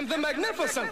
[0.00, 0.90] am the magnificent.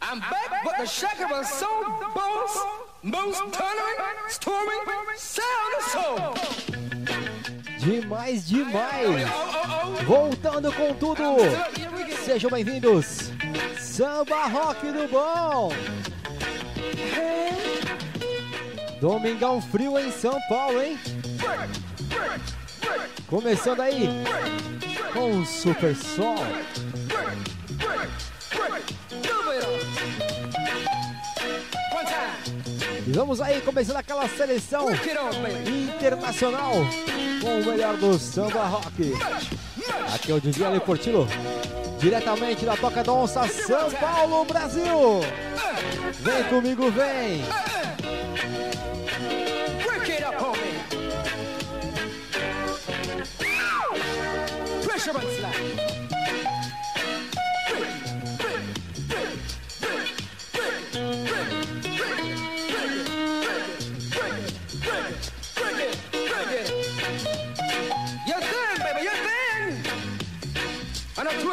[0.00, 1.84] I'm back with the shaker of soul
[2.14, 2.54] bones,
[3.02, 3.98] moose thundering,
[4.28, 4.82] storming,
[5.16, 6.34] sound of soul.
[7.78, 9.28] Demais, demais.
[10.06, 11.22] Voltando com tudo.
[12.24, 13.30] Sejam bem-vindos.
[13.78, 15.72] Samba Rock do Bom.
[19.00, 20.98] Domingão frio em São Paulo, hein?
[23.26, 24.08] Começando aí
[25.12, 26.36] com o Super Sol.
[33.12, 34.86] E vamos aí, começando aquela seleção
[35.68, 36.72] internacional
[37.42, 39.12] com o melhor do samba rock.
[40.14, 40.80] Aqui é o DJ Ale
[41.98, 45.20] diretamente da Toca da Onça, São Paulo, Brasil.
[46.22, 47.44] Vem comigo, vem.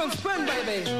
[0.09, 0.98] And a twin spin, baby.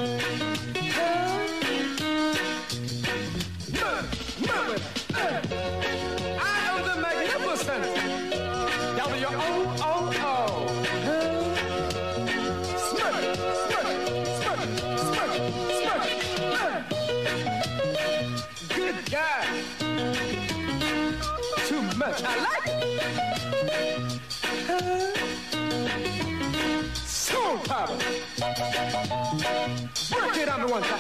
[30.60, 31.00] Work it one time.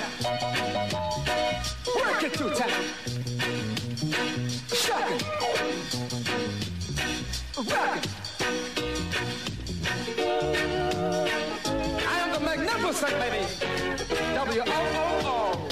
[1.98, 2.74] Work it two times.
[4.74, 5.24] Shock it.
[7.58, 8.08] Rock it.
[12.08, 13.44] I am the magnificent, baby.
[14.36, 15.68] W-O-O-O.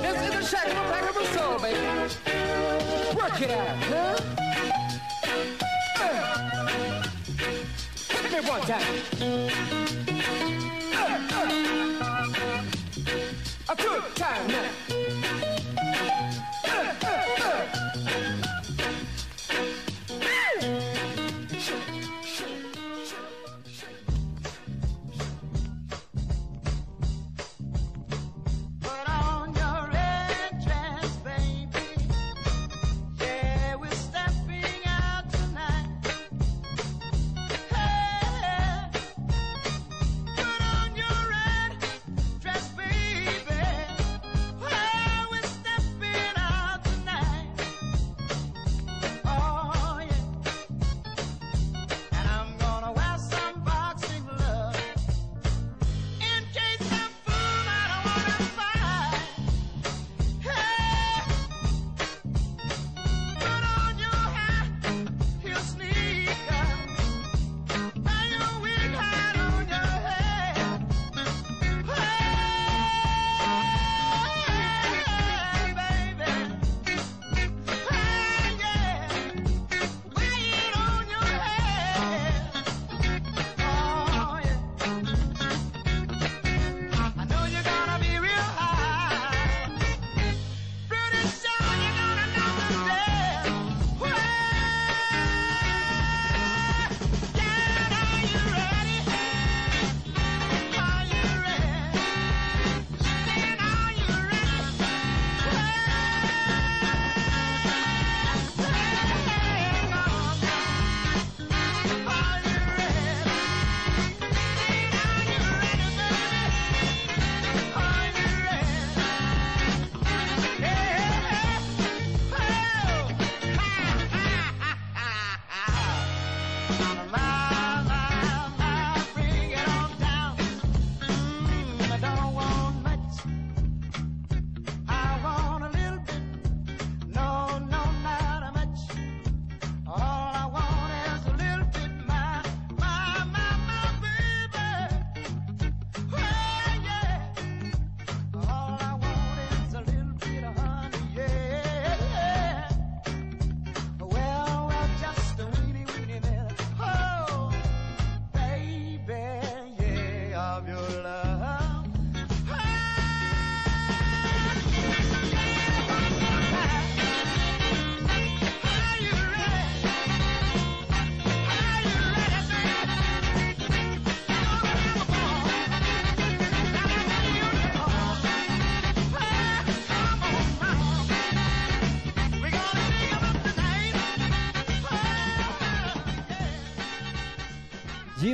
[0.00, 1.80] This is the shack of a pack of a soul, baby.
[3.14, 4.16] Work it out, huh?
[8.08, 9.07] Hit me one time.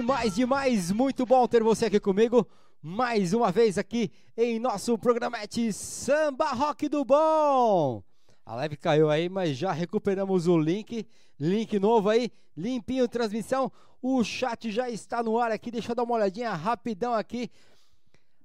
[0.04, 2.46] Demais, demais, muito bom ter você aqui comigo.
[2.82, 8.02] Mais uma vez aqui em nosso programete Samba Rock do Bom.
[8.44, 11.06] A live caiu aí, mas já recuperamos o link.
[11.40, 13.72] Link novo aí, limpinho transmissão.
[14.02, 15.70] O chat já está no ar aqui.
[15.70, 17.50] Deixa eu dar uma olhadinha rapidão aqui.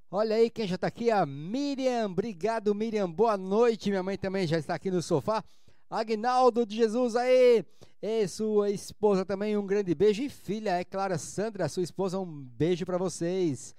[0.10, 2.06] Olha aí quem já está aqui, a Miriam.
[2.06, 3.12] Obrigado, Miriam.
[3.12, 3.90] Boa noite.
[3.90, 5.44] Minha mãe também já está aqui no sofá.
[5.90, 7.66] Agnaldo de Jesus aí.
[8.02, 10.24] E sua esposa também, um grande beijo.
[10.24, 13.76] E filha, é Clara Sandra, sua esposa, um beijo para vocês.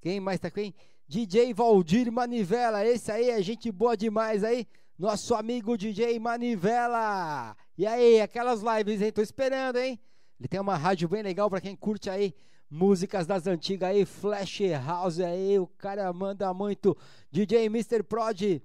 [0.00, 0.74] Quem mais tá aqui?
[1.06, 2.86] DJ Valdir Manivela.
[2.86, 4.66] Esse aí é gente boa demais aí.
[4.98, 7.56] Nosso amigo DJ Manivela.
[7.76, 9.12] E aí, aquelas lives, hein?
[9.12, 10.00] Tô esperando, hein?
[10.40, 12.34] Ele tem uma rádio bem legal para quem curte aí
[12.70, 16.96] músicas das antigas aí, Flash House aí, o cara manda muito.
[17.30, 18.02] DJ Mr.
[18.02, 18.62] Prod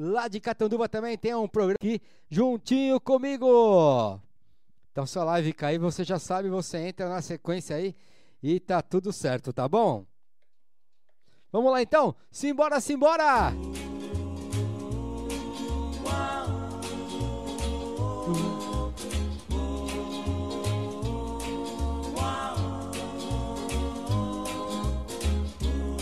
[0.00, 2.00] lá de Catanduva também tem um programa aqui
[2.30, 4.18] juntinho comigo.
[4.90, 7.94] Então se a live cair, você já sabe, você entra na sequência aí
[8.42, 10.06] e tá tudo certo, tá bom?
[11.52, 13.52] Vamos lá então, simbora, simbora!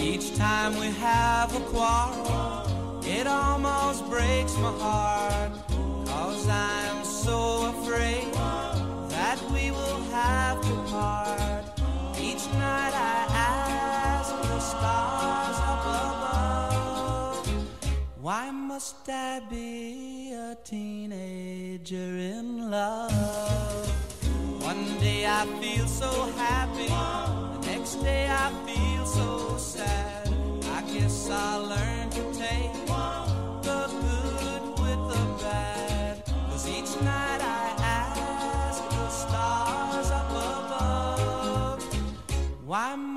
[0.00, 2.77] Each time we have a quarrel,
[3.20, 5.53] it almost breaks my heart.
[6.06, 7.38] Cause I'm so
[7.73, 8.32] afraid
[9.15, 11.65] that we will have to part.
[12.20, 17.49] Each night I ask the stars up above,
[18.20, 23.88] why must I be a teenager in love?
[24.62, 26.88] One day I feel so happy,
[27.55, 30.29] the next day I feel so sad.
[30.76, 31.98] I guess I'll learn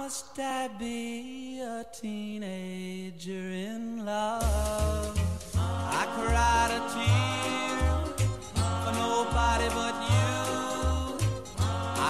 [0.03, 5.13] must I be a teenager in love?
[5.99, 7.77] I cried a tear
[8.83, 10.33] for nobody but you.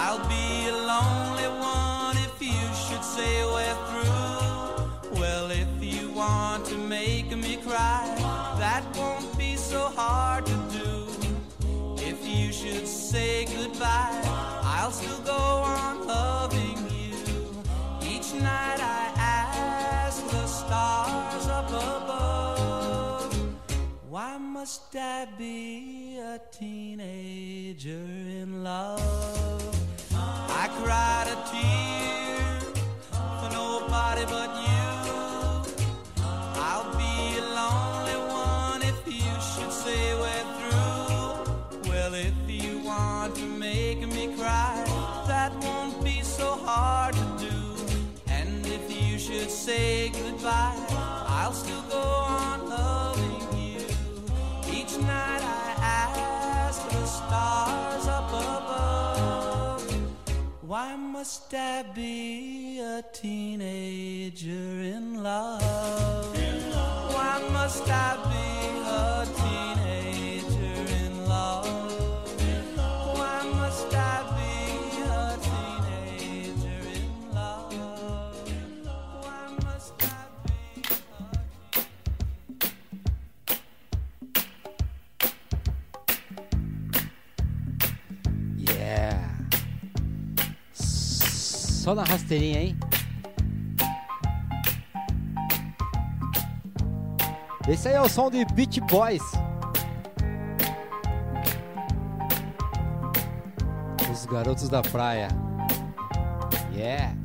[0.02, 5.20] I'll be a lonely one if you should say we're through.
[5.20, 8.06] Well, if you want to make me cry,
[8.58, 10.92] that won't be so hard to do.
[12.10, 14.22] If you should say goodbye,
[14.76, 15.42] I'll still go
[15.76, 16.61] on loving.
[18.32, 23.34] Each night I ask the stars up above,
[24.08, 29.76] why must I be a teenager in love?
[30.14, 32.21] I cried a tear
[60.82, 65.62] why must I be a teenager in love?
[67.14, 68.48] Why must I be
[69.04, 69.91] a teenager
[91.82, 92.78] Só na rasteirinha, hein?
[97.68, 99.20] Esse aí é o som de Beach Boys.
[104.12, 105.26] Os garotos da praia.
[106.72, 107.16] Yeah!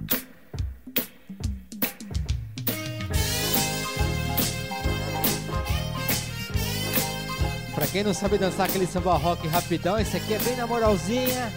[7.75, 11.53] Pra quem não sabe dançar aquele samba rock rapidão, esse aqui é bem na moralzinha.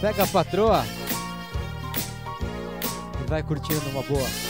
[0.00, 0.84] Pega a patroa
[3.28, 4.47] vai curtindo uma boa.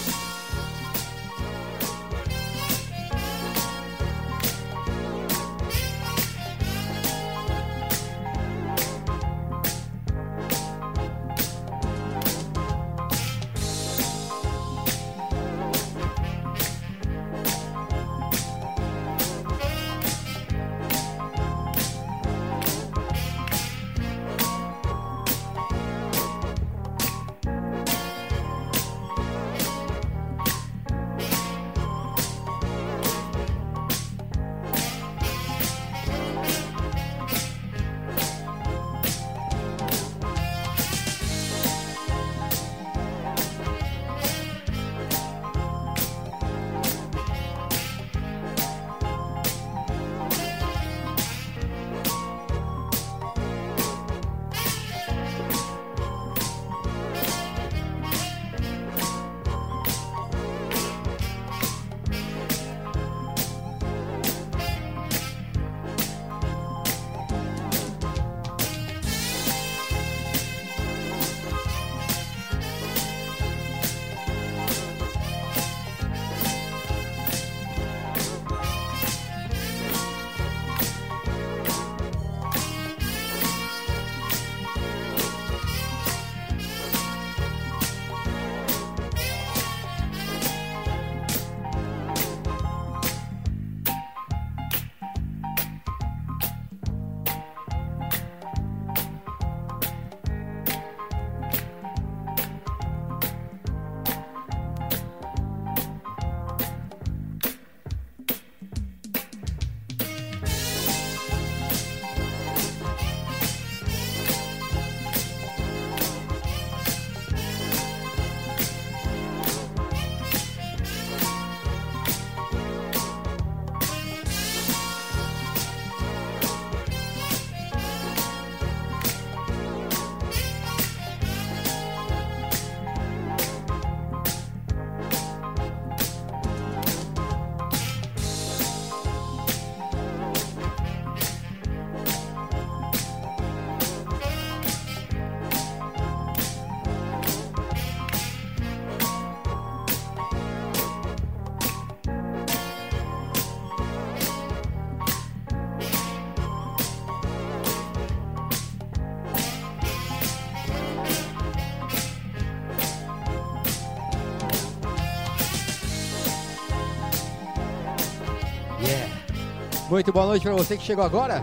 [169.99, 171.43] Muito boa noite pra você que chegou agora.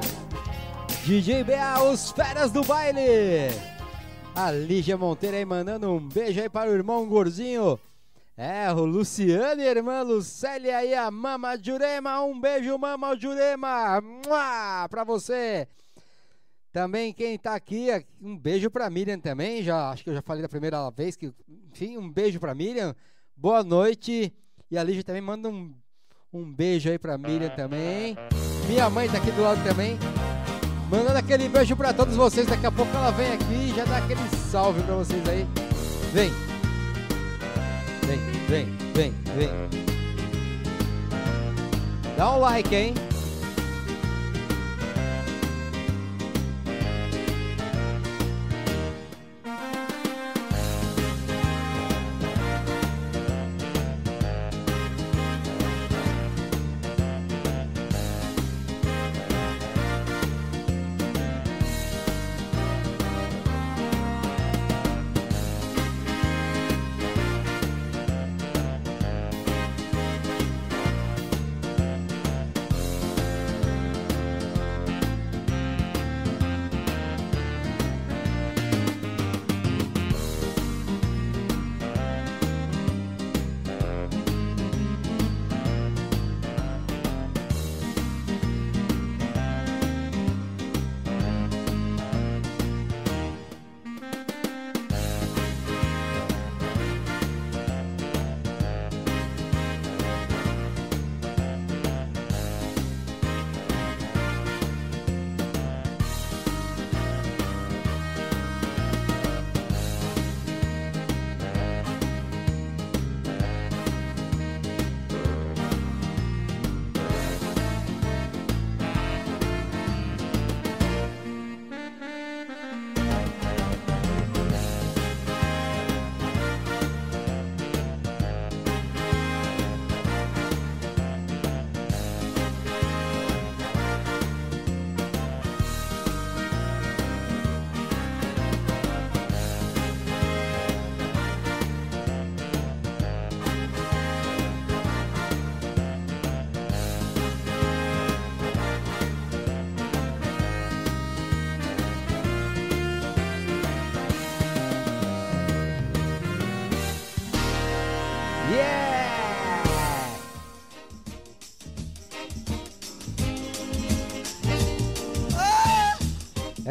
[1.03, 3.01] DJ BA, os feras do baile.
[4.33, 7.77] A Lígia Monteiro aí mandando um beijo aí para o irmão Gorzinho.
[8.37, 12.23] É, o Luciano e a irmã Lucélia e a Mama Jurema.
[12.23, 13.99] Um beijo, Mama Jurema.
[13.99, 15.67] Mua, pra você.
[16.71, 17.89] Também quem tá aqui,
[18.21, 19.63] um beijo pra Miriam também.
[19.63, 21.29] Já, acho que eu já falei da primeira vez que,
[21.73, 22.95] enfim, um beijo pra Miriam.
[23.35, 24.33] Boa noite.
[24.71, 25.75] E a Lígia também manda um,
[26.31, 28.15] um beijo aí pra Miriam também.
[28.67, 29.97] Minha mãe tá aqui do lado também.
[30.89, 32.47] Mandando aquele beijo pra todos vocês.
[32.47, 35.47] Daqui a pouco ela vem aqui e já dá aquele salve pra vocês aí.
[36.13, 36.31] Vem.
[38.05, 39.49] Vem, vem, vem, vem.
[42.17, 42.93] Dá um like, hein?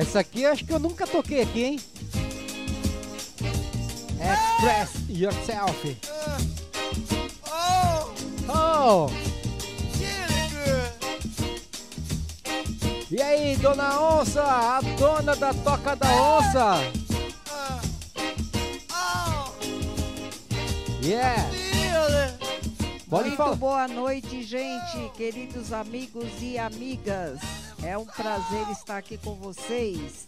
[0.05, 1.81] Essa aqui acho que eu nunca toquei aqui, hein?
[4.21, 5.97] Express yourself.
[8.47, 9.09] Oh!
[13.11, 16.93] E aí, dona Onça, a dona da Toca da Onça?
[21.03, 21.51] Yeah!
[23.09, 23.57] Pode Muito falar.
[23.57, 27.64] boa noite, gente, queridos amigos e amigas.
[27.87, 30.27] É um prazer estar aqui com vocês.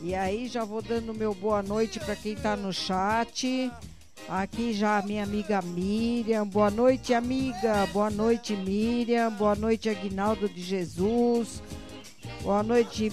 [0.00, 3.70] E aí já vou dando meu boa noite para quem tá no chat.
[4.28, 6.46] Aqui já a minha amiga Miriam.
[6.46, 7.86] Boa noite, amiga.
[7.92, 9.32] Boa noite, Miriam.
[9.32, 11.60] Boa noite, Aguinaldo de Jesus.
[12.42, 13.10] Boa noite,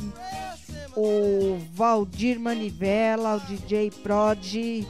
[0.96, 4.86] o Valdir Manivela, o DJ Prod,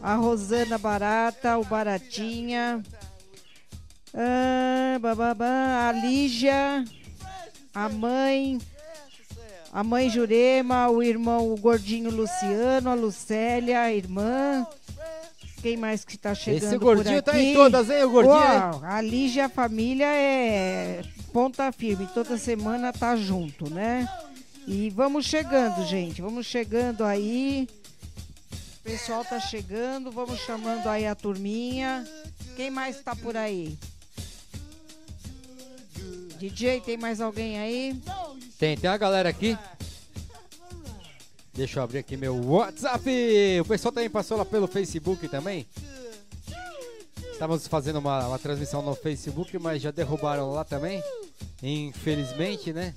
[0.00, 2.82] a Rosana Barata, o Baratinha,
[4.14, 6.84] ah, bababá, a Lígia,
[7.74, 8.58] a mãe,
[9.72, 14.66] a mãe Jurema, o irmão, o gordinho Luciano, a Lucélia, a irmã.
[15.62, 17.40] Quem mais que tá chegando Esse por gordinho tá aqui?
[17.40, 18.34] em todas, hein, o gordinho?
[18.34, 21.02] Uau, a Lígia, a família é
[21.32, 24.08] ponta firme, toda semana tá junto, né?
[24.66, 27.68] E vamos chegando, gente, vamos chegando aí.
[28.80, 32.04] O pessoal tá chegando, vamos chamando aí a turminha.
[32.56, 33.78] Quem mais tá por aí?
[36.50, 37.96] DJ, tem mais alguém aí?
[38.58, 39.56] Tem, tem uma galera aqui.
[41.54, 43.08] Deixa eu abrir aqui meu WhatsApp.
[43.60, 45.64] O pessoal também passou lá pelo Facebook também.
[47.32, 51.00] Estávamos fazendo uma, uma transmissão no Facebook, mas já derrubaram lá também.
[51.62, 52.92] Infelizmente, né?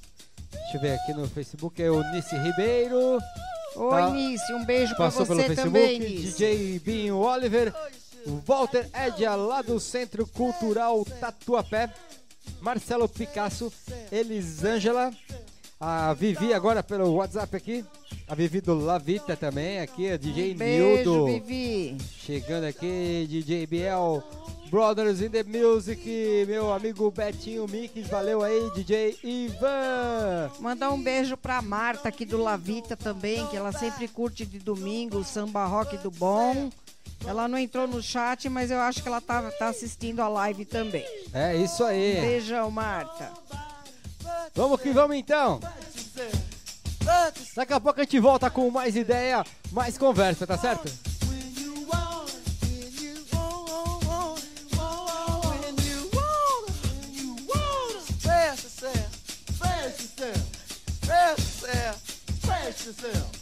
[0.52, 1.84] Deixa eu ver aqui no Facebook.
[1.84, 3.20] É o Nice Ribeiro.
[3.76, 4.10] Oi, Tá.
[4.10, 5.68] Nice, um beijo pra Passou você pelo Facebook.
[5.68, 6.22] também, Nice.
[6.38, 7.72] DJ Binho Oliver.
[8.46, 11.94] Walter Edia, lá do Centro Cultural Tatuapé.
[12.62, 13.72] Marcelo Picasso.
[14.12, 15.12] Elisângela.
[15.80, 17.86] A Vivi agora pelo WhatsApp aqui.
[18.28, 20.10] A Vivi do Lavita também aqui.
[20.10, 21.26] A DJ Um beijo, Nildo.
[21.26, 21.98] Vivi.
[22.18, 24.24] Chegando aqui, DJ Biel.
[24.70, 26.04] Brothers in the Music,
[26.48, 30.52] meu amigo Betinho Mix, valeu aí, DJ Ivan.
[30.60, 35.20] Mandar um beijo pra Marta aqui do Lavita também, que ela sempre curte de domingo
[35.20, 36.70] o samba rock do bom.
[37.28, 40.66] Ela não entrou no chat, mas eu acho que ela tá, tá assistindo a live
[40.66, 41.06] também.
[41.34, 42.22] É isso aí.
[42.22, 43.32] Beijão, Marta.
[44.54, 45.60] Vamos que vamos então.
[47.56, 50.92] Daqui a pouco a gente volta com mais ideia, mais conversa, tá certo?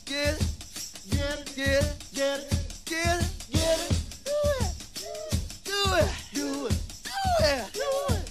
[0.05, 0.45] Get it,
[1.09, 3.99] get it, get it, get it, get it, get it.
[4.25, 8.22] Do it, do it, do it, do it, do it.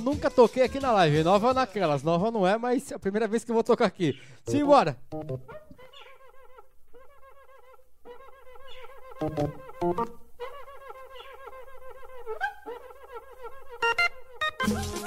[0.00, 1.22] nunca toquei aqui na live.
[1.22, 4.18] Nova naquelas, nova não é, mas é a primeira vez que eu vou tocar aqui.
[4.46, 4.96] Simbora!
[14.68, 14.99] Música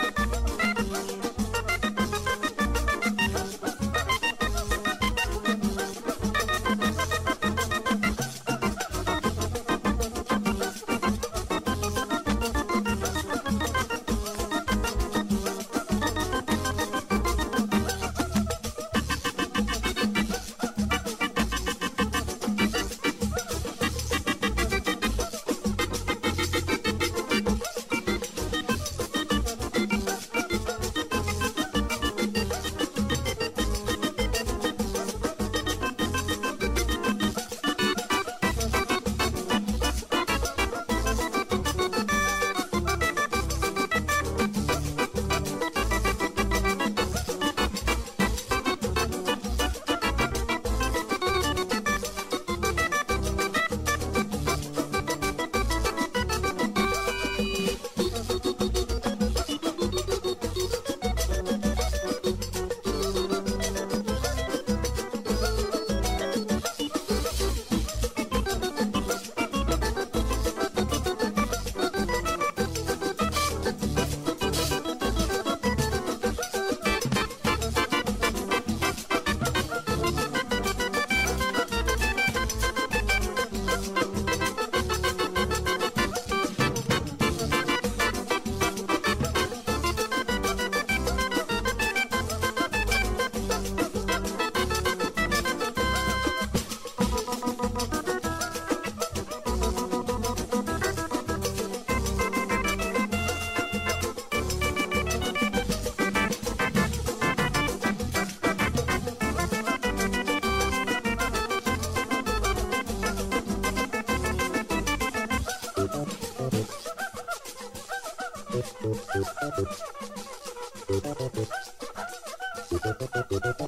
[123.39, 123.62] good.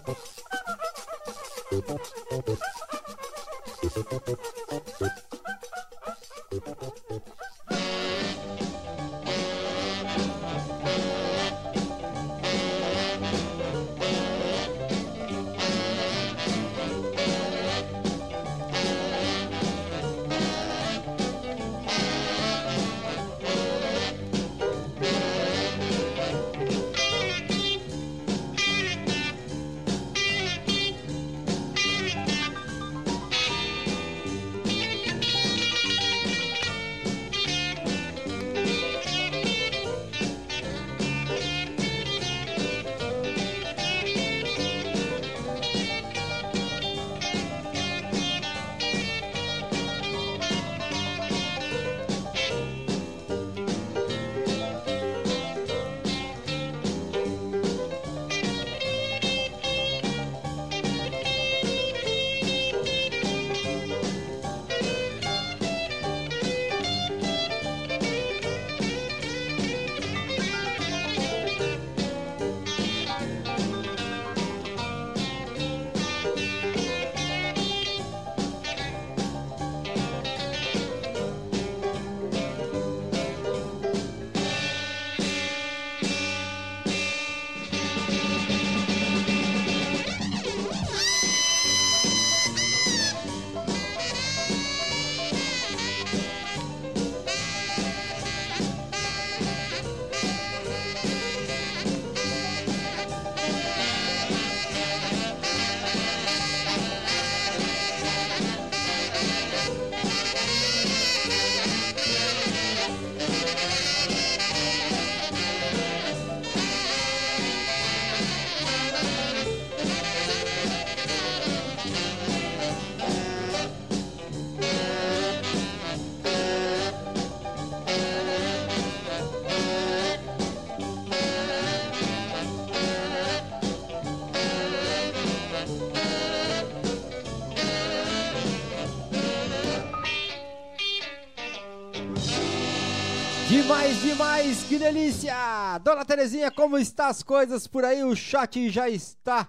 [144.36, 145.78] Demais, que delícia!
[145.82, 148.04] Dona Terezinha, como está as coisas por aí?
[148.04, 149.48] O chat já está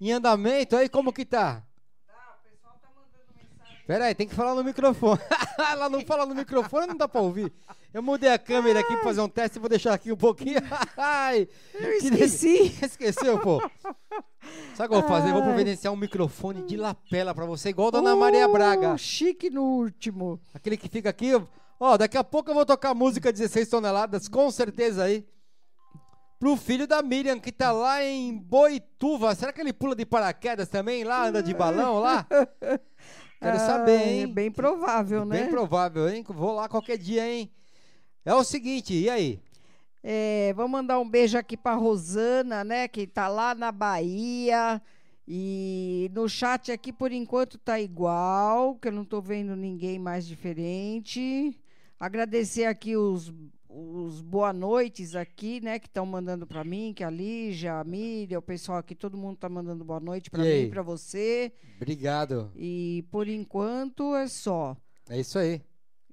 [0.00, 1.62] em andamento aí, como que tá?
[3.86, 5.20] Pera aí, tem que falar no microfone.
[5.70, 7.52] Ela não fala no microfone, não dá pra ouvir.
[7.92, 10.58] Eu mudei a câmera aqui pra fazer um teste, vou deixar aqui um pouquinho.
[10.96, 12.76] Ai, Eu esqueci.
[12.82, 13.60] Esqueceu, pô.
[14.74, 15.32] Sabe o que eu vou fazer?
[15.32, 18.94] Vou providenciar um microfone de lapela pra você, igual a Dona Maria Braga.
[18.94, 20.40] Uh, Chique no último.
[20.52, 21.34] Aquele que fica aqui.
[21.34, 21.42] Ó,
[21.98, 25.26] daqui a pouco eu vou tocar música 16 toneladas, com certeza aí.
[26.38, 29.34] Pro filho da Miriam, que tá lá em Boituva.
[29.34, 31.04] Será que ele pula de paraquedas também?
[31.04, 32.26] Lá, anda de balão lá?
[33.40, 34.22] Quero saber, Ah, hein?
[34.22, 35.40] É bem provável, né?
[35.40, 36.24] Bem provável, hein?
[36.26, 37.50] Vou lá qualquer dia, hein?
[38.24, 39.40] É o seguinte, e aí?
[40.02, 42.88] É, vou mandar um beijo aqui pra Rosana, né?
[42.88, 44.80] Que tá lá na Bahia.
[45.26, 50.26] E no chat aqui, por enquanto, tá igual, que eu não tô vendo ninguém mais
[50.26, 51.58] diferente.
[51.98, 53.32] Agradecer aqui os,
[53.68, 55.78] os boa noites aqui, né?
[55.78, 59.36] Que estão mandando pra mim, que a Lígia, a Miriam, o pessoal aqui, todo mundo
[59.36, 61.52] tá mandando boa noite pra E mim e pra você.
[61.76, 62.50] Obrigado.
[62.56, 64.76] E por enquanto é só.
[65.08, 65.60] É isso aí.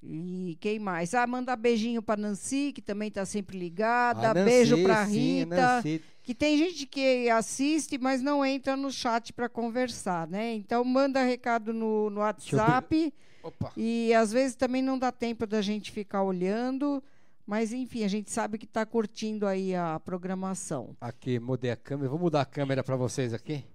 [0.04, 1.14] E quem mais?
[1.14, 4.32] Ah, manda beijinho pra Nancy, que também tá sempre ligada.
[4.32, 5.56] A Nancy, Beijo pra sim, a Rita.
[5.56, 6.02] Nancy.
[6.24, 10.54] Que tem gente que assiste, mas não entra no chat para conversar, né?
[10.56, 13.14] Então manda recado no, no WhatsApp.
[13.44, 13.72] Opa.
[13.76, 17.04] E às vezes também não dá tempo da gente ficar olhando.
[17.46, 20.96] Mas enfim, a gente sabe que está curtindo aí a programação.
[21.02, 22.10] Aqui, mudei a câmera.
[22.10, 23.66] Vou mudar a câmera pra vocês aqui.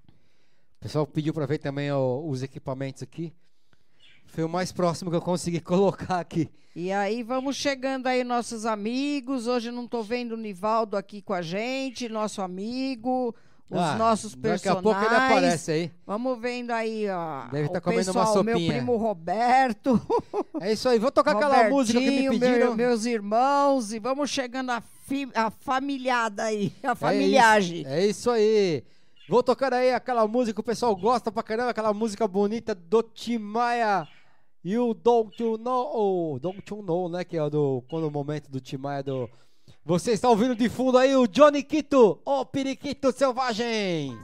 [0.78, 3.32] O pessoal pediu pra ver também ó, os equipamentos aqui.
[4.26, 6.48] Foi o mais próximo que eu consegui colocar aqui.
[6.74, 9.46] E aí vamos chegando aí nossos amigos.
[9.46, 13.34] Hoje não estou vendo o Nivaldo aqui com a gente, nosso amigo,
[13.68, 14.78] os Ah, nossos Daqui personagens.
[14.78, 15.92] a pouco ele aparece aí.
[16.06, 17.46] Vamos vendo aí, ó.
[17.48, 18.72] Deve o tá comendo uma pessoal, meu sopinha.
[18.74, 20.00] primo Roberto.
[20.60, 20.98] É isso aí.
[20.98, 22.56] Vou tocar aquela música que me pediram.
[22.68, 27.80] meu- meus irmãos, e vamos chegando a, fi, a familhada aí, a É familiagem.
[27.80, 28.84] isso, é isso aí.
[29.28, 33.02] Vou tocar aí aquela música que o pessoal gosta pra caramba, aquela música bonita do
[33.02, 34.06] Timaya
[34.64, 35.90] e o Don't You Know,
[36.34, 39.28] oh, Don't You Know, né, que é o do quando o momento do Timaya do
[39.86, 44.18] Você está ouvindo de fundo aí o Johnny Quito, o periquito selvagem.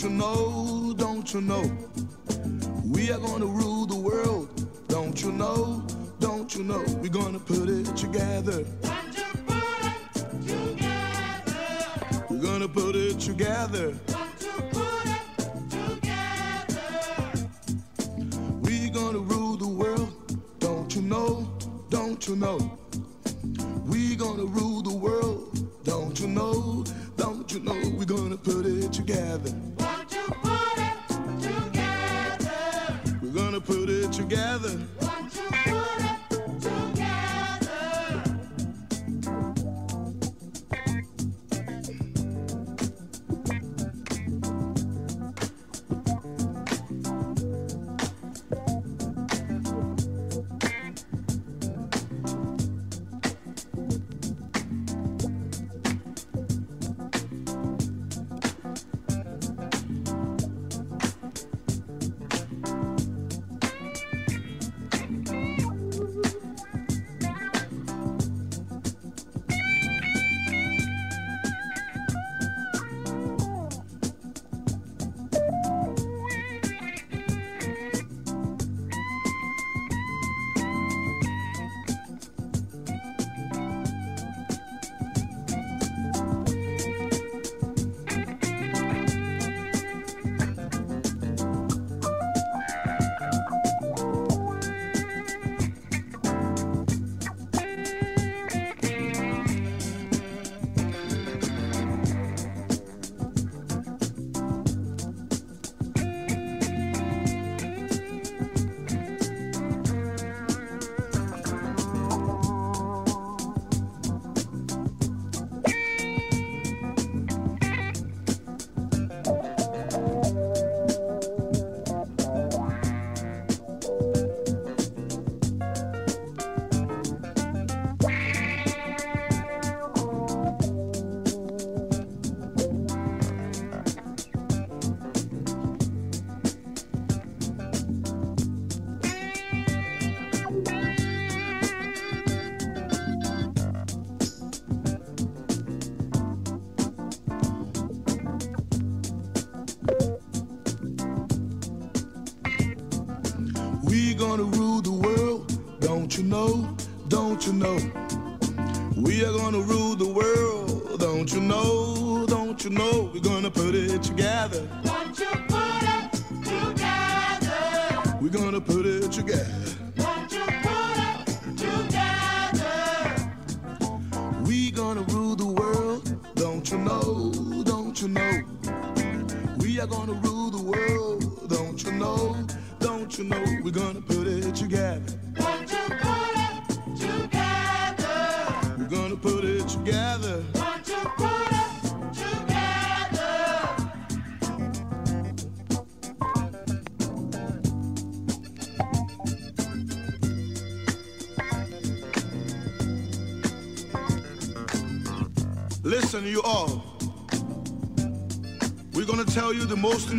[0.00, 1.76] Don't you know, don't you know?
[2.84, 4.48] We are gonna rule the world,
[4.86, 5.84] don't you know,
[6.20, 6.84] don't you know?
[7.00, 8.64] We're gonna put it together.
[12.30, 13.98] We're gonna gonna put it together.
[18.60, 20.12] We gonna rule the world,
[20.60, 21.50] don't you know?
[21.90, 22.78] Don't you know?
[23.84, 26.57] We gonna rule the world, don't you know?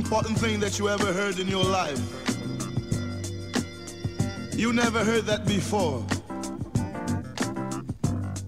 [0.09, 2.01] Important thing that you ever heard in your life.
[4.57, 6.03] You never heard that before.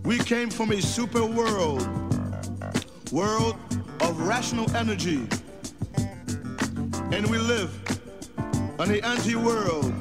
[0.04, 1.88] We came from a super world,
[3.12, 3.58] world
[4.00, 5.28] of rational energy.
[7.12, 7.70] And we live
[8.80, 9.94] on the anti-world,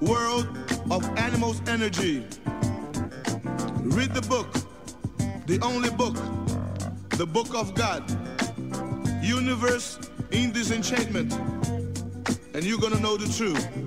[0.00, 0.48] world
[0.90, 2.24] of animals' energy.
[3.82, 4.50] Read the book,
[5.44, 6.16] the only book,
[7.10, 8.02] the book of God.
[9.22, 9.98] Universe
[10.36, 11.32] in enchantment,
[12.52, 13.85] and you're gonna know the truth.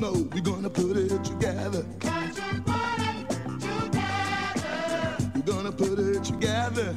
[0.00, 0.12] Know?
[0.32, 1.84] We're gonna put it together.
[5.34, 6.94] We're gonna put it together.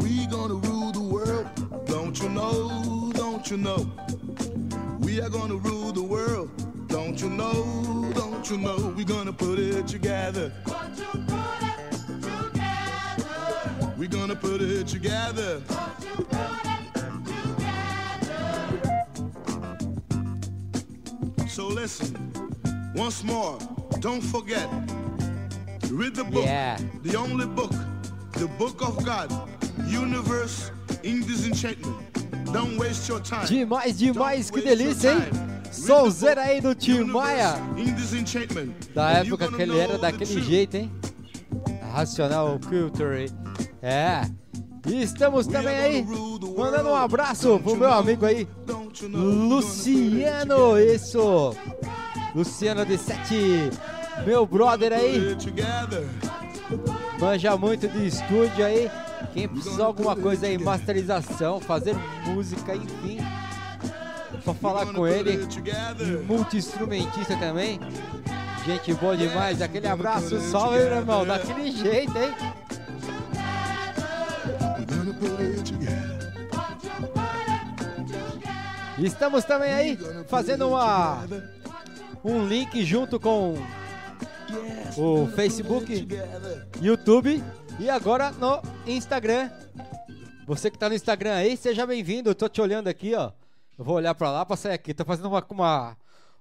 [0.00, 1.46] We gonna rule the world.
[1.86, 3.10] Don't you know?
[3.14, 3.90] Don't you know?
[5.00, 6.50] We are gonna rule the world.
[6.88, 8.12] Don't you know?
[8.14, 8.94] Don't you know?
[8.96, 10.52] We're gonna put it together.
[13.98, 15.60] We're gonna put it together.
[21.54, 22.12] So listen,
[22.96, 23.56] once more,
[24.00, 24.68] don't forget.
[25.88, 26.76] Read the book, Yeah.
[27.04, 27.70] the only book,
[28.32, 29.30] the book of God,
[29.86, 30.72] universe
[31.04, 31.94] in disenchantment.
[32.52, 33.46] Don't waste your time.
[33.46, 35.20] Demais, demais, que delícia, hein?
[35.70, 37.54] book, aí do Tim Maia.
[38.92, 40.90] Da época que ele era daquele jeito, hein?
[41.92, 43.30] Racional Culture.
[43.80, 44.22] É.
[44.88, 48.44] E estamos também aí mandando um abraço pro meu amigo aí,
[49.02, 50.78] Luciano.
[50.78, 51.56] Isso.
[52.34, 53.70] Luciano de Sete.
[54.24, 55.36] Meu brother aí.
[57.18, 58.90] Manja muito de estúdio aí.
[59.32, 63.18] Quem precisar alguma coisa aí, masterização, fazer música, enfim.
[64.44, 65.48] Só falar com ele.
[66.26, 67.80] multi-instrumentista também.
[68.66, 72.34] Gente boa demais, aquele abraço, salve meu irmão, daquele jeito, hein?
[79.04, 81.26] Estamos também aí fazendo uma,
[82.24, 83.52] um link junto com
[84.96, 86.08] o Facebook.
[86.80, 87.44] YouTube
[87.78, 89.50] e agora no Instagram.
[90.46, 92.30] Você que tá no Instagram aí, seja bem-vindo.
[92.30, 93.30] Eu tô te olhando aqui, ó.
[93.78, 94.94] Eu vou olhar pra lá pra sair aqui.
[94.94, 95.96] Tô fazendo uma, uma,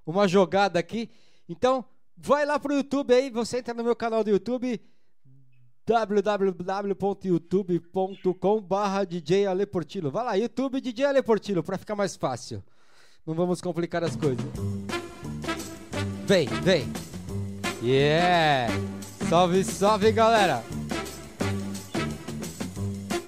[0.06, 1.10] uma jogada aqui.
[1.50, 1.84] Então,
[2.16, 3.30] vai lá pro YouTube aí.
[3.30, 4.80] Você entra no meu canal do YouTube
[5.86, 10.10] www.youtube.com barra DJ Ale Portillo.
[10.12, 12.64] Vai lá, YouTube DJ Ale Portillo, pra ficar mais fácil.
[13.26, 14.46] Não vamos complicar as coisas.
[16.26, 16.86] Vem, vem.
[17.82, 18.72] Yeah!
[19.30, 20.64] Salve, salve, galera!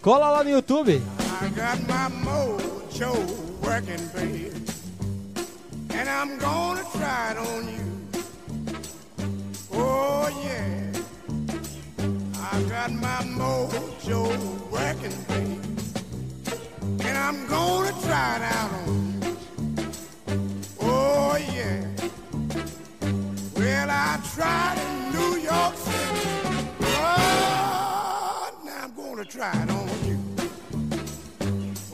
[0.01, 0.91] Cola lá no YouTube.
[0.91, 1.01] I
[1.49, 3.12] got my mojo
[3.62, 4.51] working, baby,
[5.93, 7.84] and I'm gonna try it on you.
[9.74, 10.84] Oh yeah,
[12.51, 14.21] I got my mojo
[14.69, 15.59] working, baby,
[17.03, 19.37] and I'm gonna try it out on you.
[20.81, 21.81] Oh yeah,
[23.55, 26.29] well I tried in New York City.
[26.81, 30.19] Oh, now I'm gonna try it on you.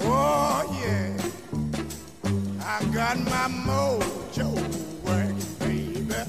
[0.01, 1.17] Oh yeah,
[2.61, 4.49] I got my mojo
[5.05, 6.21] working, baby,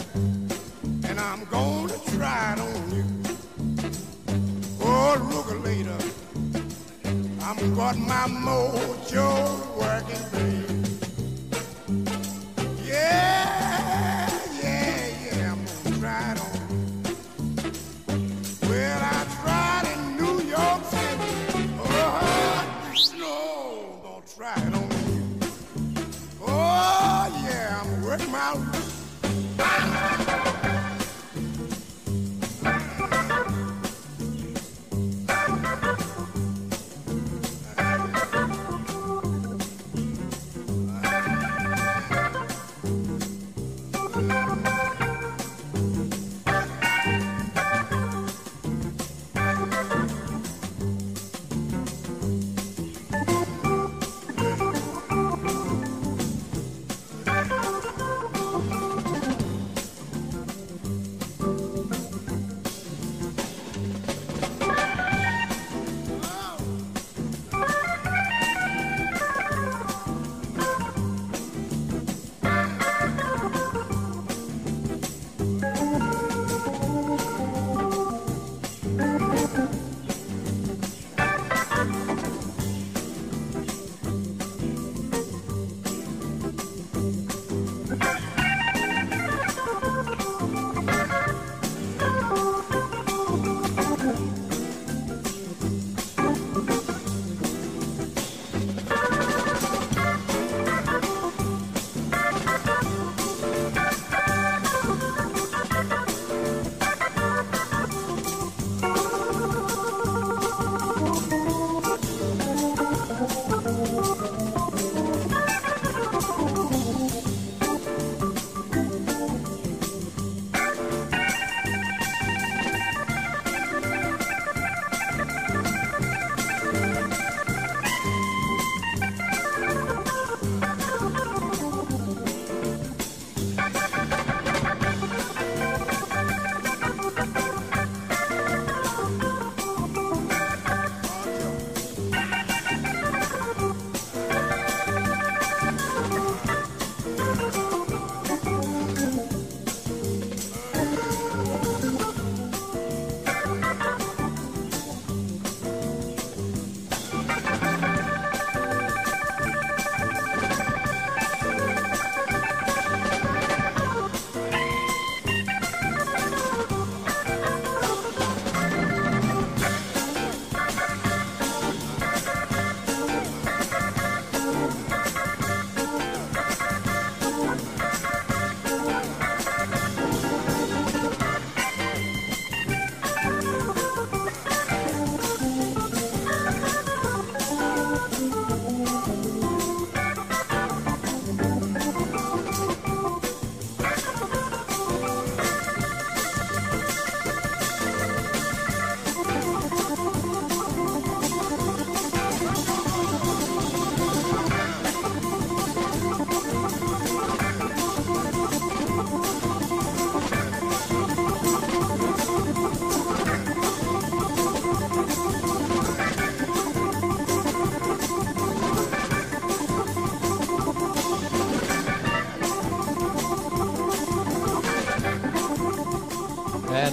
[1.08, 3.11] and I'm gonna try it on you.
[5.12, 5.50] Look
[7.42, 9.28] I'm got my mojo
[9.76, 10.64] working, baby.
[12.82, 14.30] Yeah,
[14.62, 16.56] yeah, yeah, I'm gonna try it on.
[18.62, 21.32] Well, I tried in New York City.
[21.78, 21.90] Oh,
[23.18, 23.34] no,
[24.02, 24.88] don't try it on.
[26.40, 28.54] Oh, yeah, I'm working my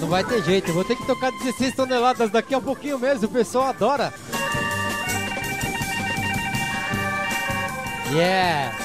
[0.09, 0.73] vai ter jeito.
[0.73, 3.27] Vou ter que tocar 16 toneladas daqui a pouquinho mesmo.
[3.27, 4.13] O pessoal adora.
[8.11, 8.75] Yeah!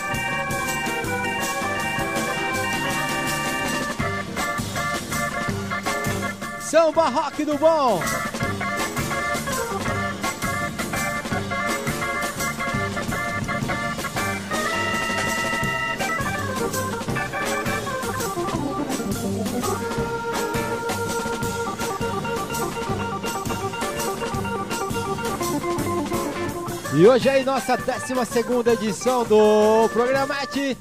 [6.60, 8.02] Samba rock do bom!
[26.96, 30.78] E hoje é nossa 12 edição do Programete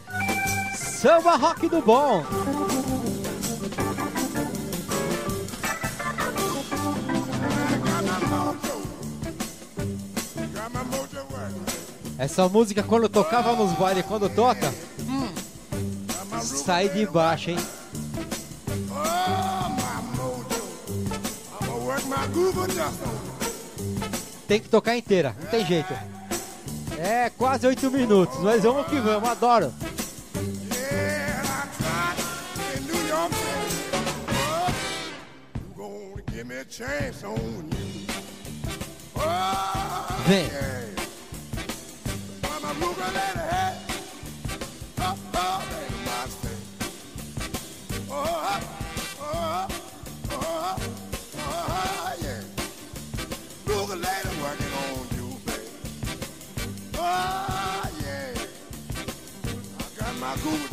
[0.75, 2.23] Samba Rock do Bom.
[12.19, 14.71] Essa música quando tocava nos bailes, quando toca,
[15.09, 15.33] hum,
[16.39, 17.57] sai de baixo, hein?
[24.47, 25.93] Tem que tocar inteira, não tem jeito.
[26.99, 29.73] É quase oito minutos, mas vamos que vamos, adoro.
[40.27, 40.92] Vem.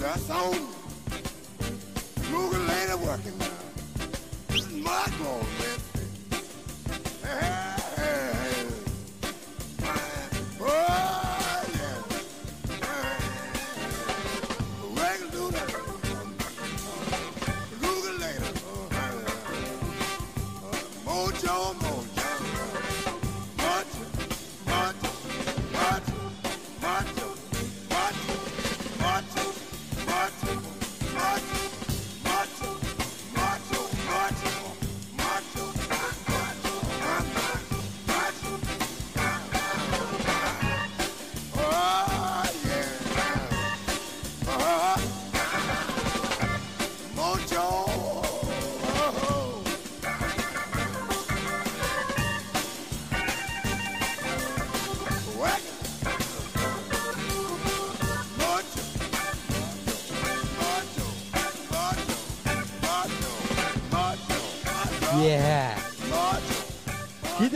[0.01, 0.53] That's on.
[2.31, 3.50] Google lady working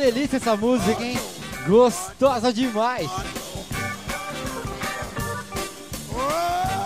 [0.04, 1.18] delícia essa música, hein?
[1.66, 3.10] Gostosa demais.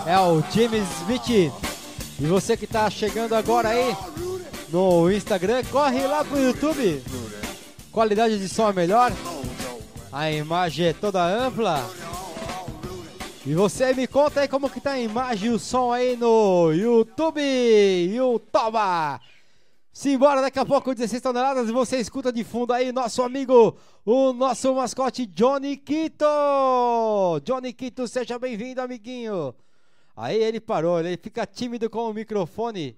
[0.05, 1.51] É o James Smith.
[2.19, 3.95] E você que tá chegando agora aí
[4.69, 7.03] no Instagram, corre lá pro YouTube.
[7.91, 9.11] Qualidade de som é melhor.
[10.13, 11.85] A imagem é toda ampla.
[13.45, 16.71] E você me conta aí como que tá a imagem e o som aí no
[16.71, 17.41] YouTube.
[17.41, 18.77] YouTube.
[19.99, 24.31] Simbora, daqui a pouco 16 toneladas e você escuta de fundo aí nosso amigo, o
[24.31, 26.23] nosso mascote Johnny Quito.
[27.43, 29.53] Johnny Quito, seja bem-vindo, amiguinho.
[30.15, 32.97] Aí ele parou, ele fica tímido com o microfone.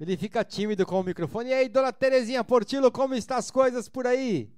[0.00, 1.50] Ele fica tímido com o microfone.
[1.50, 4.50] E aí, dona Terezinha Portilo, como estão as coisas por aí?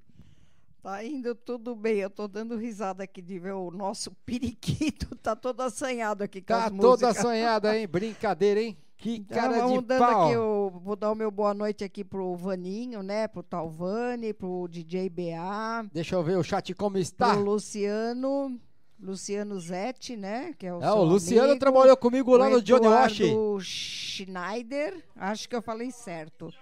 [0.82, 1.98] Tá indo tudo bem.
[1.98, 5.14] Eu tô dando risada aqui de ver o nosso periquito.
[5.16, 7.00] Tá todo assanhado aqui com tá as músicas.
[7.00, 7.84] Tá todo assanhado, hein?
[7.86, 8.78] Brincadeira, hein?
[8.98, 10.24] Que cara então, de dando pau.
[10.24, 13.28] Aqui, eu vou dar o meu boa noite aqui pro Vaninho, né?
[13.28, 15.88] Pro Talvani, pro DJ BA.
[15.92, 17.32] Deixa eu ver o chat como está.
[17.32, 18.60] Pro Luciano.
[19.00, 20.52] Luciano Zetti, né?
[20.58, 23.20] Que é o, é, o Luciano amigo, trabalhou comigo lá no Johnny Wash.
[23.20, 26.52] O Schneider, acho que eu falei certo.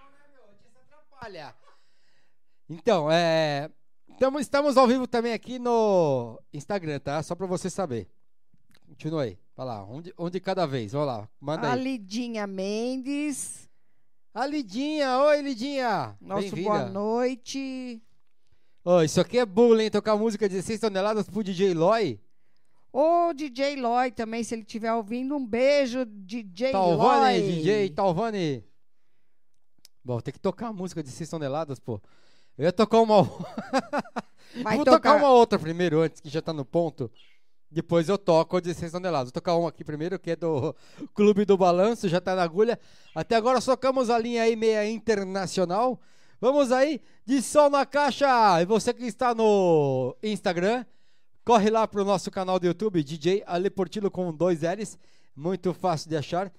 [2.68, 3.70] Então, é,
[4.10, 7.22] estamos, estamos ao vivo também aqui no Instagram, tá?
[7.22, 8.06] Só para você saber.
[8.96, 9.38] Continua aí.
[9.54, 10.92] Vai lá, um de, um de cada vez.
[10.92, 11.78] Vamos lá, manda a aí.
[11.78, 13.68] A Lidinha Mendes.
[14.32, 16.16] A Lidinha, oi Lidinha.
[16.18, 18.02] Nosso boa noite.
[18.82, 22.18] Oh, isso aqui é bullying, tocar música 16 toneladas pro DJ Loy.
[22.90, 27.52] Ô, DJ Loy também, se ele estiver ouvindo, um beijo, DJ Talvani, Loy.
[27.52, 28.64] DJ Talvani.
[30.02, 32.00] Bom, tem que tocar a música de 6 toneladas, pô.
[32.56, 33.22] Eu ia tocar uma.
[34.54, 34.84] Vou tocar...
[34.84, 37.10] tocar uma outra primeiro, antes que já tá no ponto.
[37.70, 39.28] Depois eu toco 16 toneladas.
[39.28, 40.74] Vou tocar um aqui primeiro, que é do
[41.14, 42.78] Clube do Balanço, já tá na agulha.
[43.14, 46.00] Até agora tocamos a linha aí meia internacional.
[46.40, 48.60] Vamos aí, de sol na caixa!
[48.60, 50.84] E você que está no Instagram,
[51.44, 54.98] corre lá pro nosso canal do YouTube, DJ Ale Portillo com dois L's.
[55.34, 56.52] Muito fácil de achar.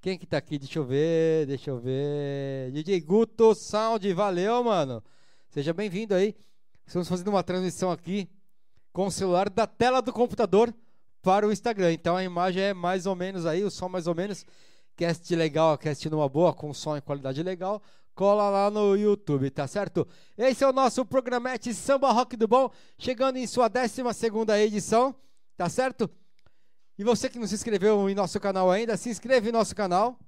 [0.00, 0.58] Quem que tá aqui?
[0.58, 2.70] Deixa eu ver, deixa eu ver.
[2.70, 5.02] DJ Guto Sound, valeu, mano.
[5.48, 6.36] Seja bem-vindo aí.
[6.86, 8.28] Estamos fazendo uma transmissão aqui
[8.96, 10.74] com o celular da tela do computador
[11.20, 11.92] para o Instagram.
[11.92, 14.46] Então a imagem é mais ou menos aí, o som mais ou menos.
[14.96, 17.82] Cast legal, cast numa boa, com som e qualidade legal.
[18.14, 20.08] Cola lá no YouTube, tá certo?
[20.38, 24.00] Esse é o nosso programete Samba Rock do Bom, chegando em sua 12
[24.64, 25.14] edição,
[25.58, 26.08] tá certo?
[26.98, 30.18] E você que não se inscreveu em nosso canal ainda, se inscreve em nosso canal.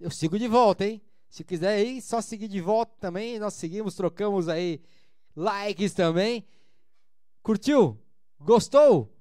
[0.00, 1.02] Eu sigo de volta, hein?
[1.28, 3.38] Se quiser aí, só seguir de volta também.
[3.38, 4.80] Nós seguimos, trocamos aí
[5.36, 6.46] likes também.
[7.42, 7.98] Curtiu?
[8.38, 9.12] Gostou?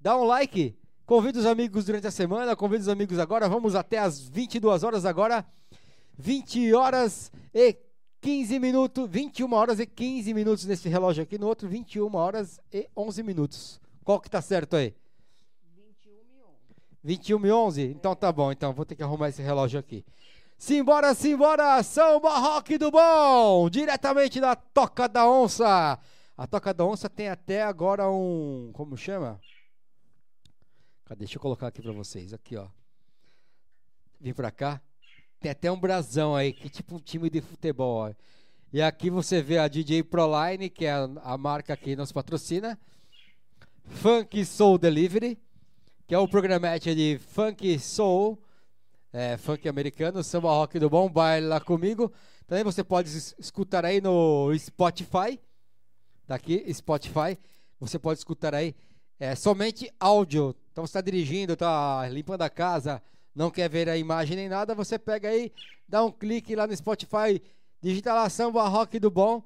[0.00, 0.76] Dá um like.
[1.06, 3.48] Convida os amigos durante a semana, convida os amigos agora.
[3.48, 5.46] Vamos até as 22 horas agora.
[6.18, 7.76] 20 horas e
[8.20, 9.08] 15 minutos.
[9.10, 11.38] 21 horas e 15 minutos nesse relógio aqui.
[11.38, 13.80] No outro, 21 horas e 11 minutos.
[14.04, 14.94] Qual que tá certo aí?
[15.74, 16.74] 21 e 11.
[17.02, 17.82] 21 e 11?
[17.82, 18.52] Então tá bom.
[18.52, 20.04] Então vou ter que arrumar esse relógio aqui.
[20.56, 25.98] Simbora, simbora, Samba Rock do Bom, diretamente da Toca da Onça.
[26.36, 29.40] A Toca da Onça tem até agora um, como chama?
[31.04, 31.20] Cadê?
[31.20, 32.68] Deixa eu colocar aqui para vocês, aqui ó.
[34.20, 34.80] Vim para cá.
[35.40, 38.08] Tem até um brasão aí, que tipo um time de futebol.
[38.08, 38.14] Ó.
[38.72, 42.78] E aqui você vê a DJ Proline, que é a, a marca que nos patrocina.
[43.84, 45.38] Funk Soul Delivery,
[46.06, 48.42] que é o programete de Funk Soul
[49.12, 52.10] é, funk americano, samba rock do bom, baile lá comigo.
[52.46, 55.38] Também você pode escutar aí no Spotify.
[56.32, 57.38] Tá aqui, Spotify.
[57.78, 58.74] Você pode escutar aí
[59.20, 60.56] é, somente áudio.
[60.72, 63.02] Então está dirigindo, está limpando a casa,
[63.34, 65.52] não quer ver a imagem nem nada, você pega aí,
[65.86, 67.42] dá um clique lá no Spotify,
[67.82, 69.42] digita lá samba rock do bom.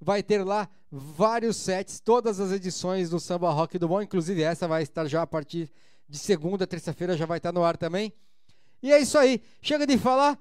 [0.00, 4.66] Vai ter lá vários sets, todas as edições do samba rock do bom, inclusive essa
[4.66, 5.70] vai estar já a partir
[6.08, 8.14] de segunda, terça-feira já vai estar no ar também.
[8.82, 9.42] E é isso aí.
[9.60, 10.38] Chega de falar.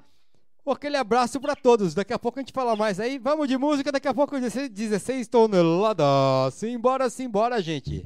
[0.72, 1.94] Aquele abraço para todos.
[1.94, 3.18] Daqui a pouco a gente fala mais aí.
[3.18, 3.92] Vamos de música.
[3.92, 6.54] Daqui a pouco 16, 16 toneladas.
[6.54, 8.06] Simbora, simbora, gente.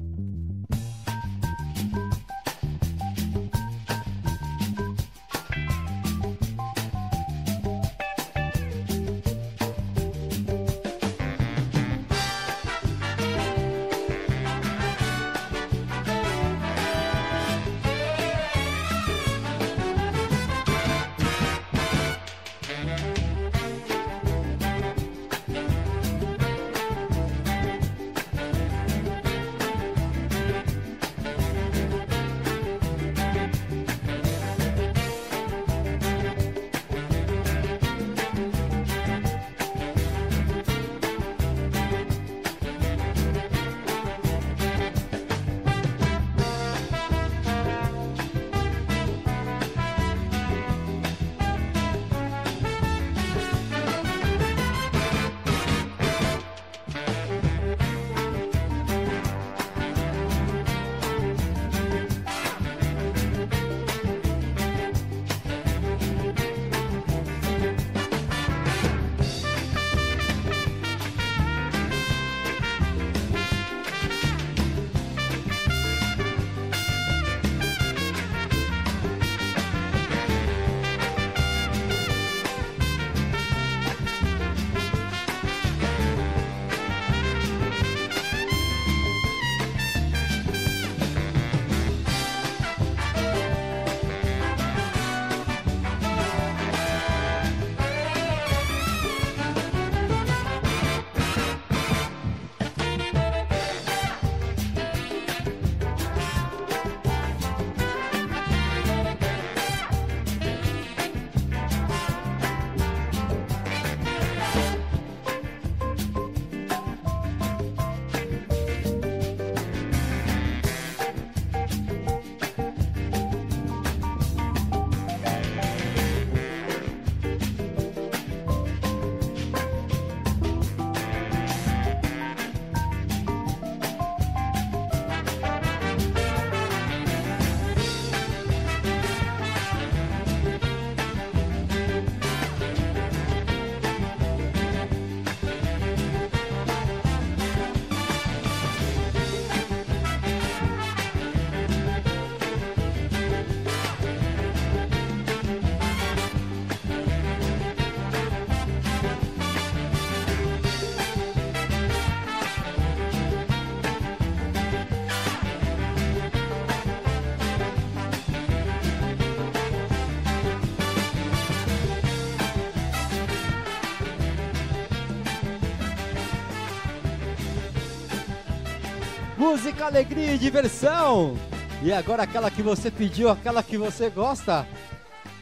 [179.44, 181.36] Música, alegria e diversão.
[181.82, 184.66] E agora aquela que você pediu, aquela que você gosta.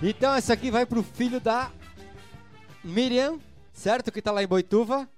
[0.02, 1.70] Então essa aqui vai pro filho da
[2.82, 3.38] Miriam,
[3.72, 4.10] certo?
[4.10, 5.08] Que tá lá em Boituva.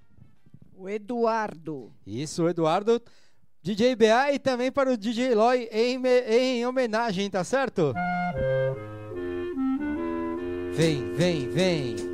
[0.76, 1.94] O Eduardo.
[2.06, 3.00] Isso, o Eduardo.
[3.62, 7.94] DJ BA e também para o DJ Loy em, em homenagem, tá certo?
[10.74, 12.13] Vem, vem, vem.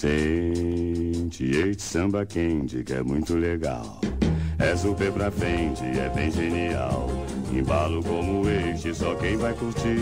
[0.00, 4.00] Sente este samba quente que é muito legal.
[4.58, 7.06] É super pra frente, é bem genial.
[7.52, 10.00] Embalo como este, só quem vai curtir.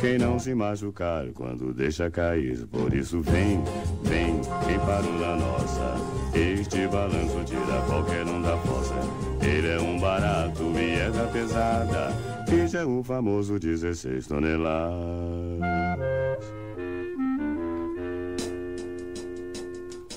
[0.00, 2.66] Quem não se machucar quando deixa cair.
[2.66, 3.62] Por isso vem,
[4.02, 5.94] vem, quem parou na nossa.
[6.34, 8.98] Este balanço tira qualquer um da fossa.
[9.46, 12.08] Ele é um barato e é da pesada.
[12.52, 15.86] Este é o famoso 16 toneladas.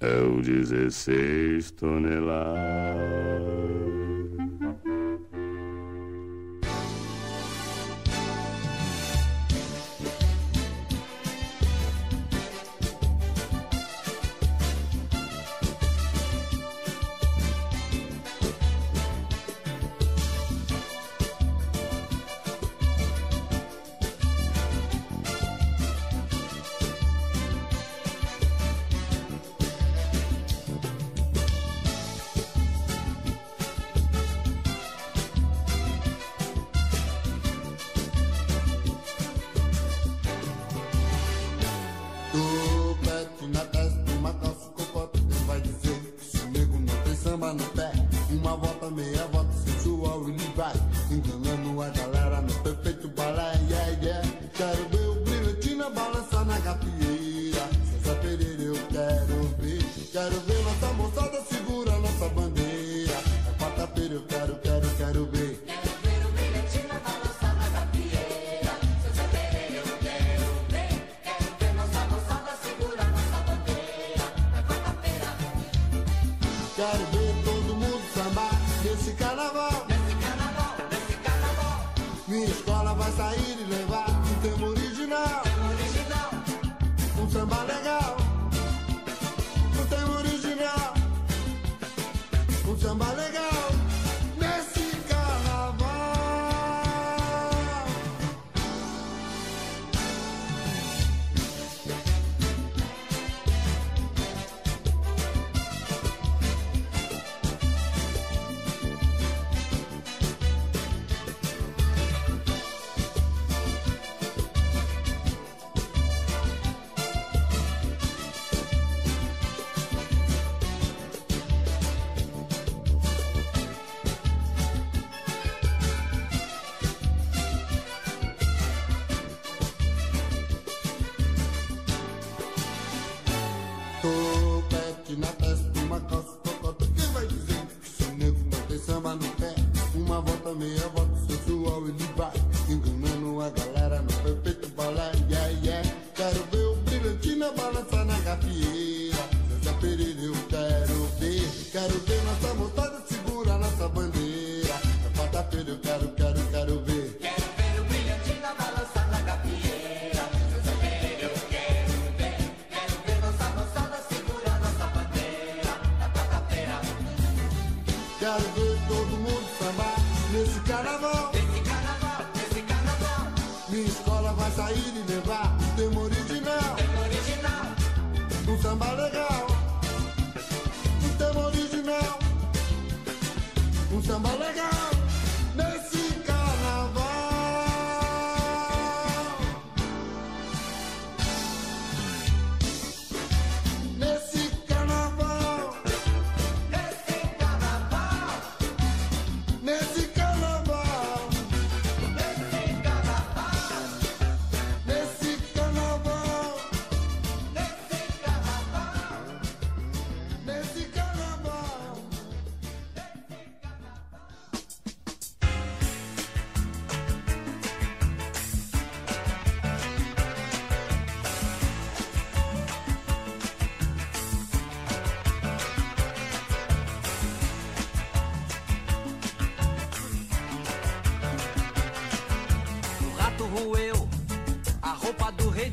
[0.00, 3.57] é o 16 toneladas.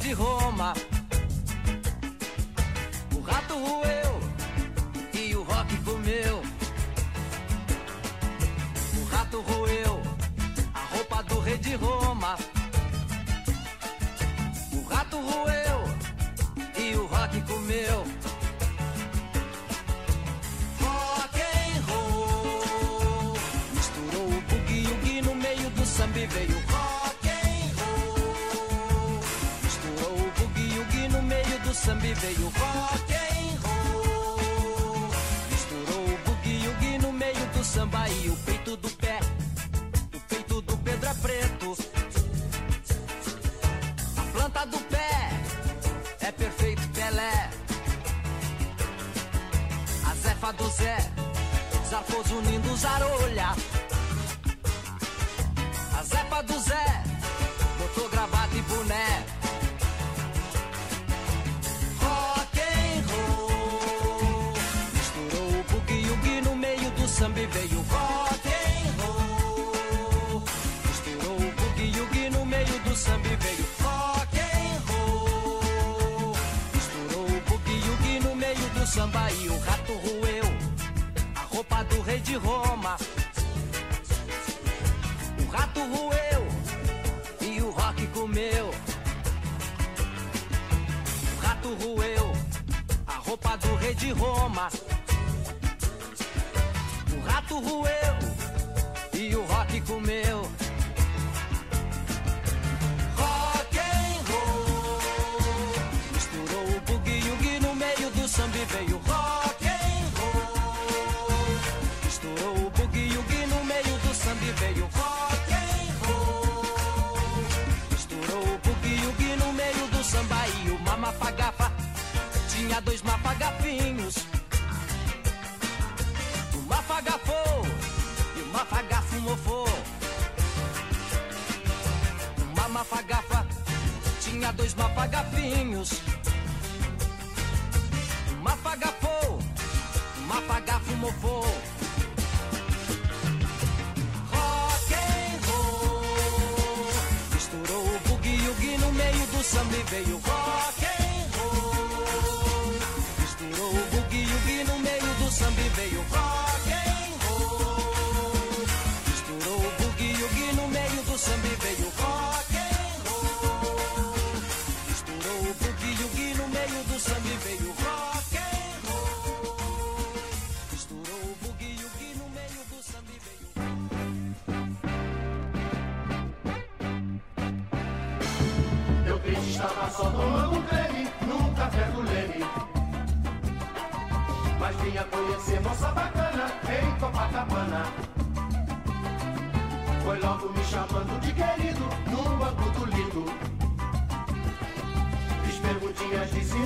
[0.05, 0.71] de Roma.
[3.15, 4.19] O rato roeu
[5.13, 6.43] e o rock comeu.
[8.99, 10.01] O rato roeu
[10.75, 12.37] a roupa do rei de Roma.
[14.73, 15.79] O rato roeu
[16.77, 18.24] e o rock comeu.
[32.15, 35.09] veio rock and roll.
[35.49, 39.19] Misturou o boogie-woogie no meio do samba e o peito do pé,
[40.13, 41.77] o peito do Pedra é Preto.
[44.17, 45.29] A planta do pé
[46.21, 47.49] é perfeito Pelé.
[50.05, 50.97] A Zefa do Zé,
[51.89, 52.85] Zarfoso unindo os.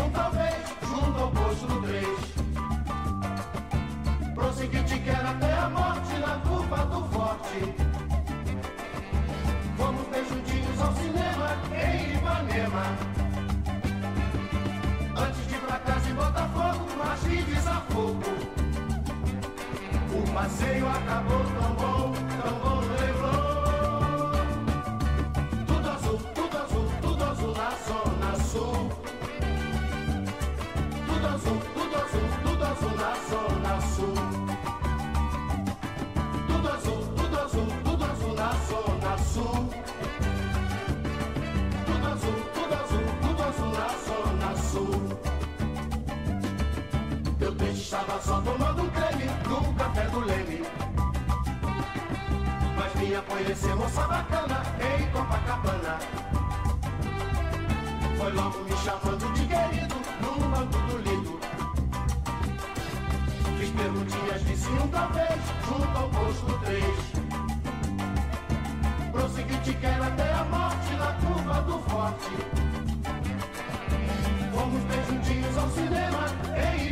[0.09, 0.31] junto ao
[0.87, 2.07] junto ao posto do 3.
[4.33, 7.75] Prossegui te quero até a morte na curva do forte.
[9.77, 12.85] Vamos bem juntinhos ao cinema em Ipanema.
[15.15, 18.23] Antes de ir pra casa em Botafogo, mas de desafogo.
[20.11, 23.18] O passeio acabou tão bom, tão bom levou.
[47.89, 50.61] Tava só tomando um creme no café do Leme.
[52.77, 55.97] Mas vinha conhecer moça bacana em Copacabana.
[58.15, 61.39] Foi logo me chamando de querido no banco do lido.
[63.57, 66.83] Fiz perguntinhas, disse um talvez, junto ao posto 3.
[69.11, 72.68] Prossegui, te quero até a morte na curva do forte.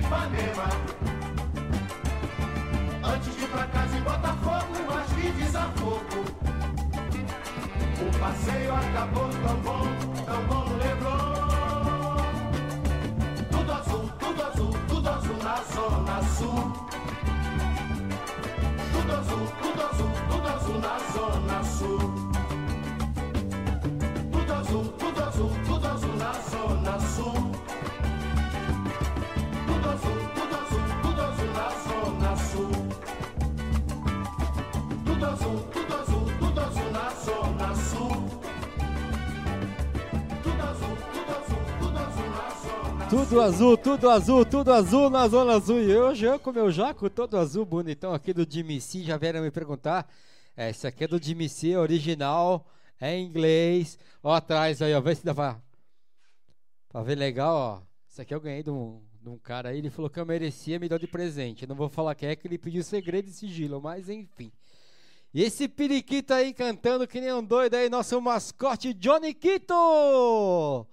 [0.07, 0.69] Ipanema.
[3.03, 6.23] Antes de ir pra casa em Botafogo, mas vi desafogo.
[7.99, 9.85] O passeio acabou tão bom,
[10.25, 12.23] tão bom Leblon.
[13.51, 16.73] Tudo azul, tudo azul, tudo azul na zona sul.
[18.93, 22.16] Tudo azul, tudo azul, tudo azul na zona sul.
[43.29, 45.81] Tudo azul, tudo azul, tudo azul na Zona Azul.
[45.81, 49.03] E eu com meu jaco todo azul, bonitão aqui do Jimmy C.
[49.03, 50.09] Já vieram me perguntar.
[50.55, 52.65] É, esse aqui é do Jimmy C, original,
[53.01, 53.99] é em inglês.
[54.23, 55.01] Ó, atrás aí, ó.
[55.01, 55.61] Vê se dá pra,
[56.87, 57.81] pra ver legal, ó.
[58.09, 59.79] Isso aqui eu ganhei de um, de um cara aí.
[59.79, 61.63] Ele falou que eu merecia, me deu de presente.
[61.63, 64.53] Eu não vou falar quem é que ele pediu segredo e sigilo, mas enfim.
[65.33, 70.87] E esse periquito aí cantando que nem um doido aí, nosso mascote Johnny Quito!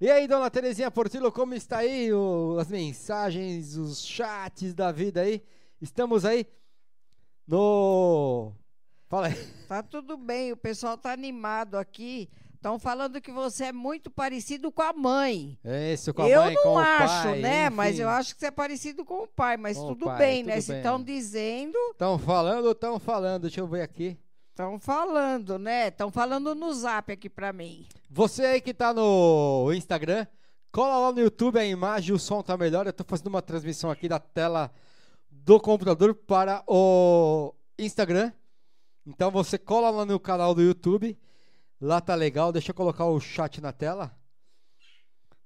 [0.00, 5.20] E aí, dona Terezinha Portillo, como está aí o- as mensagens, os chats da vida
[5.22, 5.42] aí?
[5.80, 6.46] Estamos aí
[7.46, 8.52] no.
[9.08, 9.34] Fala aí.
[9.68, 12.28] Tá tudo bem, o pessoal tá animado aqui.
[12.54, 15.58] Estão falando que você é muito parecido com a mãe.
[15.64, 17.70] É isso, com a eu mãe, não com o acho, pai, né?
[17.70, 18.02] Mas enfim.
[18.02, 19.56] eu acho que você é parecido com o pai.
[19.58, 20.60] Mas Com tudo pai, bem, tudo né?
[20.60, 20.76] Se bem.
[20.78, 23.42] estão dizendo, Estão falando estão falando?
[23.42, 24.16] Deixa eu ver aqui.
[24.54, 25.88] Estão falando, né?
[25.88, 27.86] Estão falando no zap aqui pra mim.
[28.08, 30.28] Você aí que tá no Instagram,
[30.70, 32.86] cola lá no YouTube a imagem, o som tá melhor.
[32.86, 34.72] Eu tô fazendo uma transmissão aqui da tela
[35.28, 38.32] do computador para o Instagram.
[39.04, 41.18] Então você cola lá no canal do YouTube.
[41.80, 42.52] Lá tá legal.
[42.52, 44.16] Deixa eu colocar o chat na tela.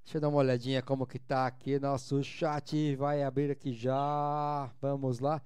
[0.05, 2.95] Deixa eu dar uma olhadinha como que tá aqui nosso chat.
[2.97, 4.71] Vai abrir aqui já.
[4.83, 5.43] Vamos lá.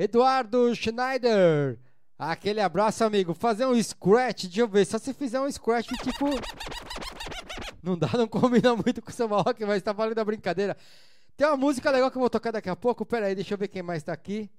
[0.00, 1.78] Eduardo Schneider.
[2.18, 3.34] Aquele abraço, amigo.
[3.34, 4.86] Fazer um scratch, deixa eu ver.
[4.86, 6.24] Só se fizer um scratch, tipo.
[7.82, 10.74] Não dá, não combina muito com o samba rock, mas tá valendo a brincadeira.
[11.36, 13.04] Tem uma música legal que eu vou tocar daqui a pouco.
[13.04, 14.50] Pera aí, deixa eu ver quem mais tá aqui.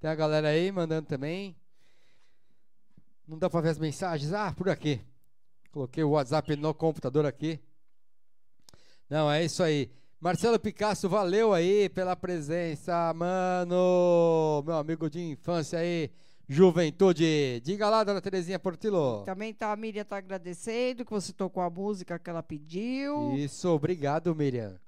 [0.00, 1.56] Tem a galera aí mandando também.
[3.28, 4.32] Não dá pra ver as mensagens?
[4.32, 5.00] Ah, por aqui.
[5.70, 7.60] Coloquei o WhatsApp no computador aqui.
[9.08, 9.88] Não, é isso aí.
[10.22, 14.62] Marcelo Picasso, valeu aí pela presença, mano.
[14.64, 16.12] Meu amigo de infância aí,
[16.48, 17.60] juventude.
[17.64, 19.24] Diga lá, dona Terezinha Portillo.
[19.24, 23.36] Também tá, a Miriam tá agradecendo que você tocou a música que ela pediu.
[23.36, 24.78] Isso, obrigado, Miriam.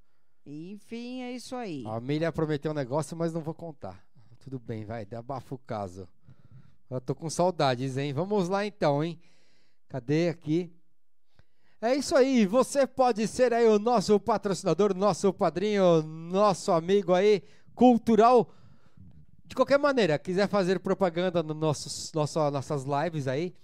[0.46, 1.82] Enfim, é isso aí.
[1.84, 4.06] A Miriam prometeu um negócio, mas não vou contar.
[4.38, 6.06] Tudo bem, vai, abafa o caso.
[6.88, 8.12] Eu tô com saudades, hein?
[8.12, 9.18] Vamos lá então, hein?
[9.88, 10.72] Cadê aqui?
[11.84, 17.42] É isso aí, você pode ser aí o nosso patrocinador, nosso padrinho, nosso amigo aí,
[17.74, 18.48] cultural.
[19.44, 23.54] De qualquer maneira, quiser fazer propaganda nos nossos, nosso, nossas lives aí,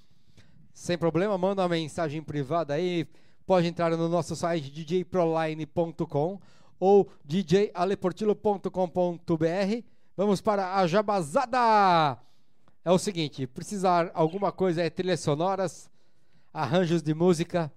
[0.74, 3.08] sem problema, manda uma mensagem privada aí.
[3.46, 6.38] Pode entrar no nosso site djproline.com
[6.78, 9.82] ou djaleportilo.com.br.
[10.14, 12.18] Vamos para a jabazada!
[12.84, 15.90] É o seguinte, precisar alguma coisa é trilhas sonoras,
[16.52, 17.72] arranjos de música,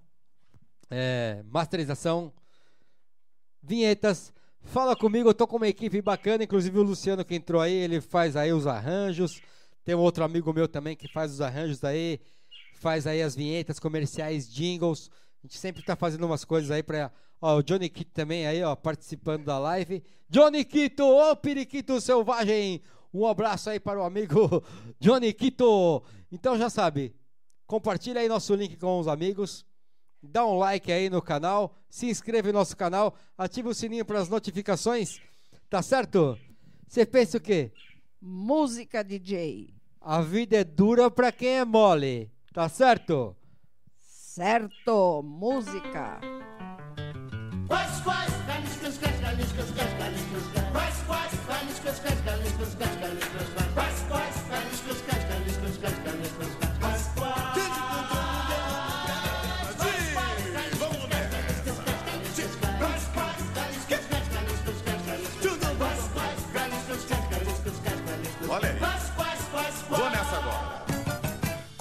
[0.93, 2.31] é, masterização,
[3.61, 4.31] vinhetas.
[4.61, 7.99] Fala comigo, eu tô com uma equipe bacana, inclusive o Luciano que entrou aí, ele
[7.99, 9.41] faz aí os arranjos.
[9.83, 12.19] Tem um outro amigo meu também que faz os arranjos aí,
[12.75, 15.09] faz aí as vinhetas comerciais, jingles.
[15.43, 17.11] A gente sempre tá fazendo umas coisas aí pra.
[17.41, 20.01] Ó, o Johnny Quito também aí, ó, participando da live.
[20.29, 22.81] Johnny Quito, ô periquito selvagem!
[23.13, 24.63] Um abraço aí para o amigo
[25.01, 26.03] Johnny Quito.
[26.31, 27.13] Então já sabe,
[27.67, 29.65] compartilha aí nosso link com os amigos.
[30.25, 34.19] Dá um like aí no canal, se inscreve no nosso canal, ativa o sininho para
[34.19, 35.19] as notificações.
[35.69, 36.39] Tá certo?
[36.87, 37.71] Você pensa o quê?
[38.21, 39.73] Música DJ.
[39.99, 42.31] A vida é dura para quem é mole.
[42.53, 43.35] Tá certo?
[43.97, 46.21] Certo, música.
[47.67, 48.33] Quais, quais,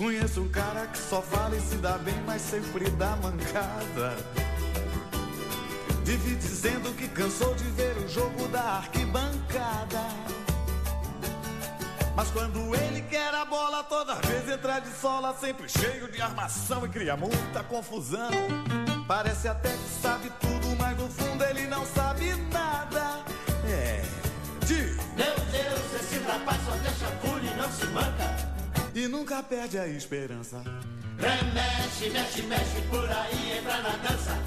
[0.02, 4.16] Conheço um cara que só fala e se dá bem, mas sempre dá mancada.
[6.02, 10.02] Vive dizendo que cansou de ver o jogo da arquibancada.
[12.16, 16.84] Mas quando ele quer a bola, toda vez entra de sola, sempre cheio de armação
[16.84, 18.32] e cria muita confusão.
[19.06, 23.24] Parece até que sabe tudo, mas no fundo ele não sabe nada.
[23.64, 24.02] É.
[24.66, 24.96] De...
[25.14, 27.06] Meu Deus, esse rapaz só deixa
[27.40, 28.41] e não se manca.
[28.94, 30.62] E nunca perde a esperança.
[31.18, 34.38] Remexe, mexe, mexe por aí, entra na dança.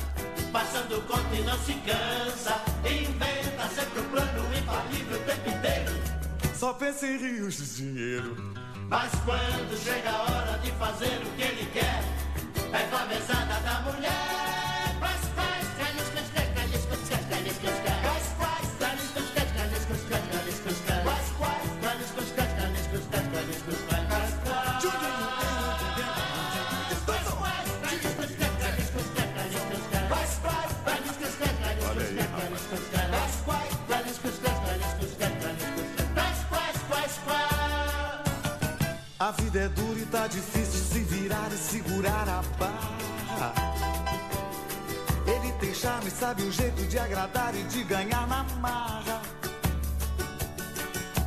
[0.52, 2.62] Passando conta e não se cansa.
[2.86, 5.92] Inventa sempre um plano infalível o tempo inteiro.
[6.56, 8.36] Só pensa em rios de dinheiro.
[8.88, 12.04] Mas quando chega a hora de fazer o que ele quer,
[12.72, 14.55] é com a mesada da mulher.
[39.56, 43.54] Vida é dura e tá difícil se virar e segurar a barra.
[45.26, 49.22] Ele tem charme, sabe o jeito de agradar e de ganhar na marra.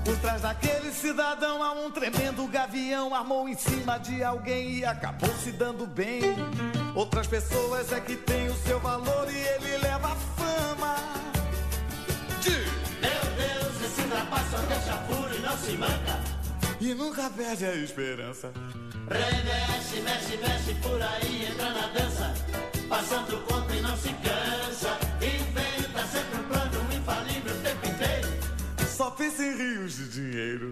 [0.04, 5.34] Por trás daquele cidadão há um tremendo gavião, armou em cima de alguém e acabou
[5.42, 6.20] se dando bem.
[6.94, 10.96] Outras pessoas é que tem o seu valor e ele leva a fama.
[12.42, 12.50] De...
[13.00, 16.37] Meu Deus, esse rapaz só deixa furo e não se manca.
[16.80, 18.52] E nunca perde a esperança.
[19.10, 22.34] Remexe, mexe, mexe por aí, entra na dança.
[22.88, 24.96] Passando conta e não se cansa.
[25.20, 28.28] Inventa sempre um plano infalível o tempo inteiro.
[28.86, 30.70] Só pensa em rios de dinheiro.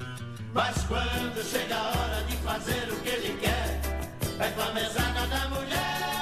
[0.54, 3.80] Mas quando chega a hora de fazer o que ele quer,
[4.38, 6.15] é com a mesada da mulher.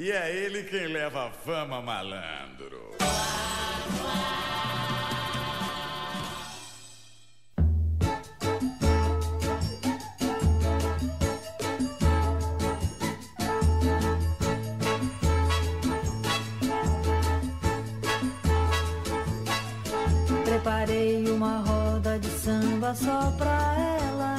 [0.00, 2.94] E é ele quem leva a fama, malandro.
[20.44, 24.36] Preparei uma roda de samba só pra ela.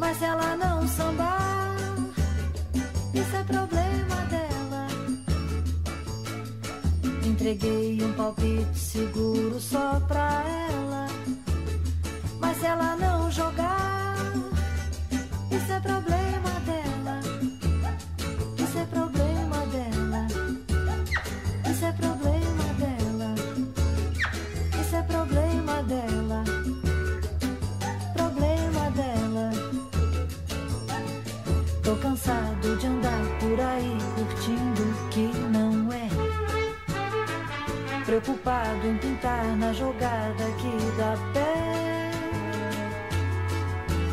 [0.00, 1.76] Mas se ela não sambar,
[3.14, 3.85] isso é problema
[7.46, 11.06] Entreguei um palpite seguro só pra ela.
[12.40, 14.16] Mas se ela não jogar,
[15.52, 16.25] isso é problema
[38.18, 42.10] Preocupado em pintar na jogada que dá pé.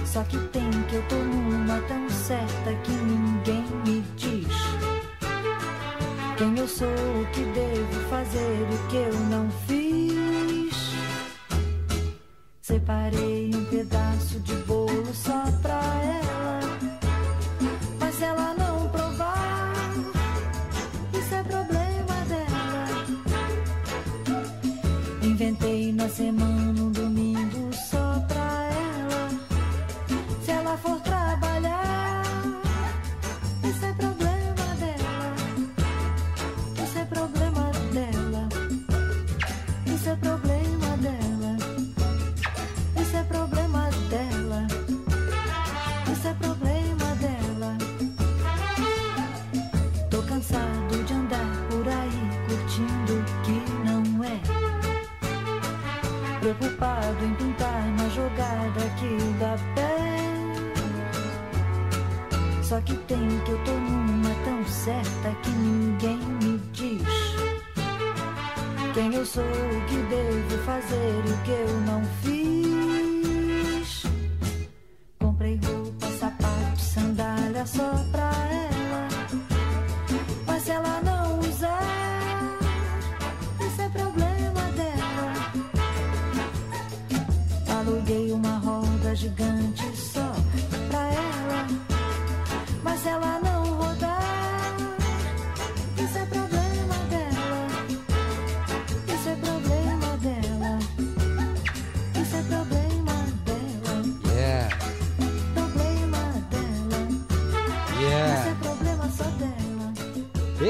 [0.05, 4.53] Só que tem que eu tô numa tão certa que ninguém me diz.
[6.38, 10.75] Quem eu sou, o que devo fazer, o que eu não fiz.
[12.61, 16.43] Separei um pedaço de bolo só pra ela.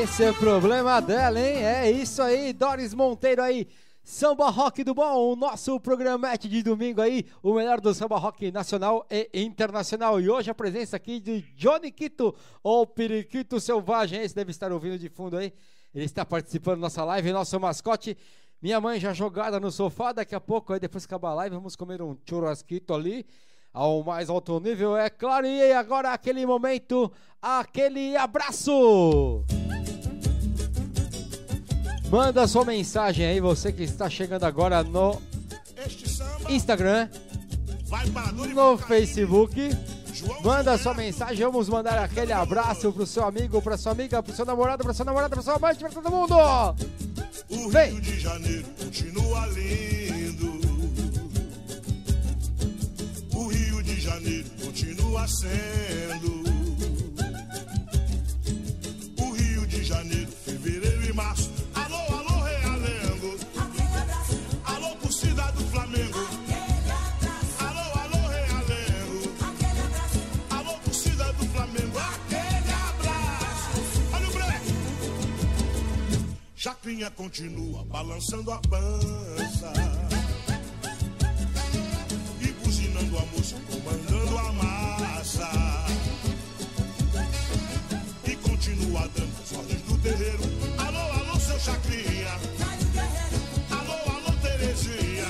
[0.04, 1.64] Esse é problema dela, hein?
[1.64, 3.70] É isso aí, Doris Monteiro aí.
[4.04, 8.52] Samba Rock do Bom, o nosso programete de domingo aí, o melhor do samba rock
[8.52, 10.20] nacional e internacional.
[10.20, 15.00] E hoje a presença aqui de Johnny Quito, ou Periquito Selvagem, esse deve estar ouvindo
[15.00, 15.54] de fundo aí.
[15.96, 18.18] Ele está participando da nossa live, nosso mascote.
[18.62, 21.56] Minha mãe já jogada no sofá, daqui a pouco, aí depois que acabar a live,
[21.56, 23.26] vamos comer um churrasquito ali
[23.74, 25.48] ao mais alto nível, é claro.
[25.48, 29.44] E agora aquele momento, aquele abraço.
[32.10, 35.20] Manda sua mensagem aí, você que está chegando agora no
[36.48, 37.10] Instagram,
[38.54, 39.76] no Facebook.
[40.44, 44.46] Manda sua mensagem, vamos mandar aquele abraço pro seu amigo, pra sua amiga, pro seu
[44.46, 46.36] namorado, pra sua namorada, pra sua amante, pra todo mundo.
[47.50, 50.03] O Rio de Janeiro continua lindo.
[55.28, 56.44] Sendo.
[59.20, 61.52] O Rio de Janeiro, fevereiro e março.
[61.76, 63.38] Alô, alô, Realengo.
[64.66, 66.20] Alô, torcida do Flamengo.
[67.60, 69.34] Alô, alô, Realengo.
[70.50, 71.98] Alô, torcida do Flamengo.
[71.98, 73.82] Aquele abraço.
[74.14, 74.74] Olha o breque.
[76.56, 79.74] Chacrinha continua balançando a pança.
[82.42, 83.56] E buzinando a moça,
[89.04, 90.44] continua dando as ordens do terreiro.
[90.78, 92.32] Alô, alô, seu Chacrinha.
[93.72, 95.26] Alô, alô, Terezinha.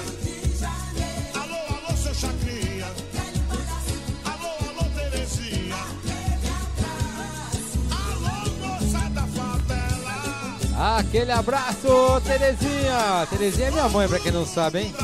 [1.33, 2.87] Alô, alô, seu Chacrinha.
[4.25, 5.75] Alô, alô, Terezinha.
[7.91, 10.97] Alô, moça da favela.
[10.99, 13.27] Aquele abraço, Terezinha.
[13.29, 14.95] Terezinha é minha mãe, pra quem não sabe, hein?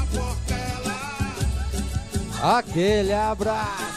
[2.42, 3.89] Aquele abraço.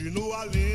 [0.00, 0.69] Continua lindo.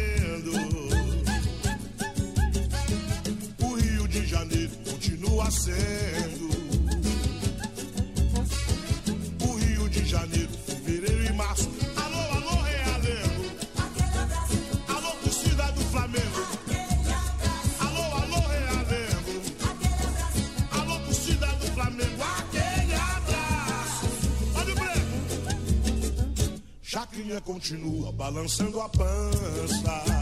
[28.16, 30.15] Balançando a pança.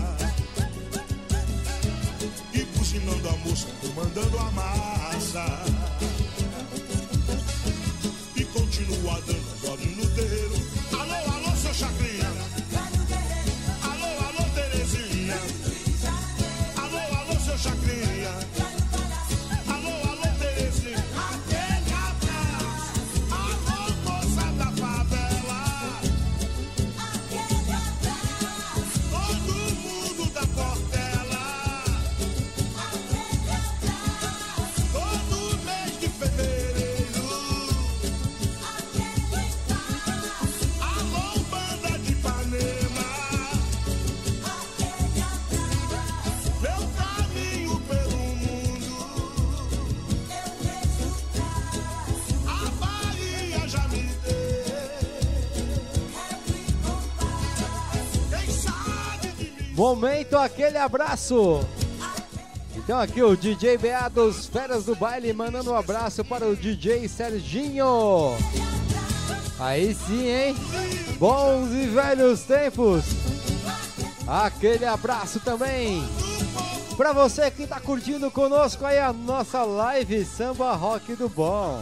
[60.03, 61.65] Momento aquele abraço.
[62.75, 67.07] Então aqui o DJ BA dos Feras do Baile mandando um abraço para o DJ
[67.07, 68.35] Serginho.
[69.57, 70.55] Aí sim, hein?
[71.17, 73.05] Bons e velhos tempos.
[74.27, 76.03] Aquele abraço também.
[76.97, 81.81] Para você que tá curtindo conosco aí a nossa live Samba Rock do Bom.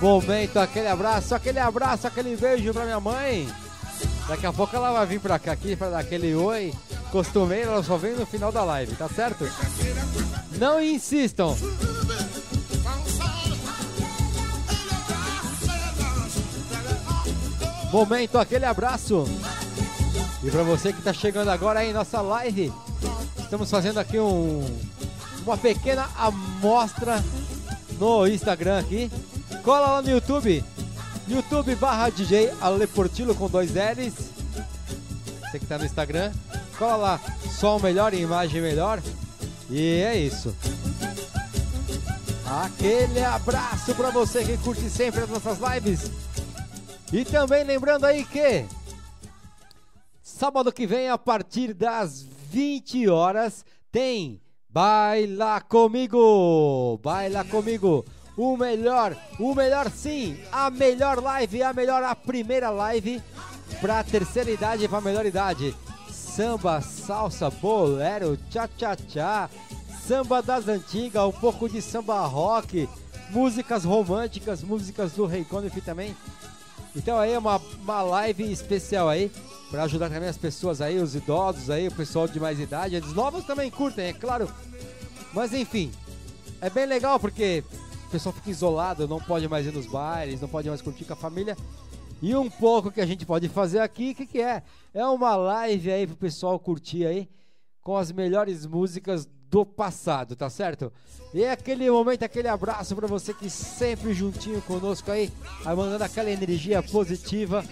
[0.00, 3.46] Momento aquele abraço, aquele abraço, aquele beijo pra minha mãe.
[4.30, 6.72] Daqui a pouco ela vai vir pra cá aqui pra dar aquele oi.
[7.10, 9.44] Costumeiro, ela só vem no final da live, tá certo?
[10.56, 11.56] Não insistam.
[17.90, 19.24] Momento, aquele abraço.
[20.44, 22.72] E para você que está chegando agora aí em nossa live,
[23.36, 24.64] estamos fazendo aqui um,
[25.44, 27.20] uma pequena amostra
[27.98, 29.10] no Instagram aqui.
[29.64, 30.64] Cola lá no YouTube,
[31.30, 34.14] YouTube barra DJ Ale Portillo com dois L's.
[35.40, 36.32] Você que está no Instagram,
[36.76, 37.20] cola lá,
[37.58, 39.00] som melhor imagem melhor.
[39.68, 40.54] E é isso.
[42.44, 46.10] Aquele abraço para você que curte sempre as nossas lives.
[47.12, 48.64] E também lembrando aí que
[50.20, 56.98] sábado que vem a partir das 20 horas tem Baila comigo.
[57.02, 58.04] Baila comigo.
[58.40, 63.22] O melhor, o melhor sim, a melhor live, a melhor a primeira live
[63.82, 65.76] para terceira idade e para melhor idade.
[66.10, 69.50] Samba, salsa, bolero, tchá-tchá-tchá,
[70.08, 72.88] samba das antigas, um pouco de samba rock,
[73.28, 76.16] músicas românticas, músicas do Rei Conif também.
[76.96, 79.30] Então aí é uma, uma live especial aí
[79.70, 82.96] para ajudar também as pessoas aí, os idosos aí, o pessoal de mais idade.
[82.96, 84.50] Os novos também curtem, é claro.
[85.34, 85.92] Mas enfim,
[86.58, 87.62] é bem legal porque
[88.10, 91.12] o pessoal fica isolado, não pode mais ir nos bailes, não pode mais curtir com
[91.12, 91.56] a família.
[92.20, 94.64] E um pouco que a gente pode fazer aqui, o que, que é?
[94.92, 97.28] É uma live aí pro pessoal curtir aí
[97.80, 100.92] com as melhores músicas do passado, tá certo?
[101.32, 105.30] E é aquele momento, aquele abraço para você que sempre juntinho conosco aí,
[105.64, 107.64] aí mandando aquela energia positiva,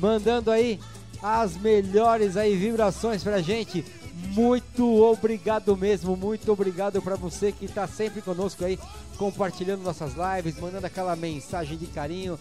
[0.00, 0.80] mandando aí
[1.22, 3.84] as melhores aí vibrações pra gente.
[4.26, 8.78] Muito obrigado mesmo, muito obrigado para você que tá sempre conosco aí,
[9.16, 12.38] compartilhando nossas lives, mandando aquela mensagem de carinho,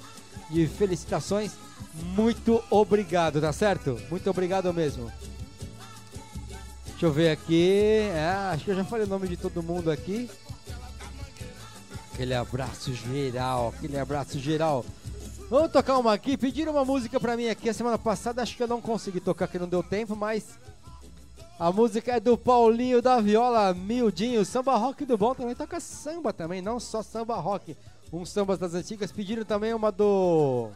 [0.50, 1.52] de felicitações.
[2.16, 4.00] Muito obrigado, tá certo?
[4.10, 5.12] Muito obrigado mesmo.
[6.88, 8.10] Deixa eu ver aqui.
[8.12, 10.28] É, acho que eu já falei o nome de todo mundo aqui.
[12.12, 14.84] Aquele abraço geral, aquele abraço geral.
[15.48, 16.36] Vamos tocar uma aqui.
[16.36, 18.42] Pediram uma música pra mim aqui a semana passada.
[18.42, 20.58] Acho que eu não consegui tocar, que não deu tempo, mas.
[21.60, 24.46] A música é do Paulinho da Viola, Mildinho.
[24.46, 25.56] Samba rock do bom também.
[25.56, 27.76] Toca samba também, não só samba rock.
[28.14, 29.12] Uns sambas das antigas.
[29.12, 30.70] Pediram também uma do.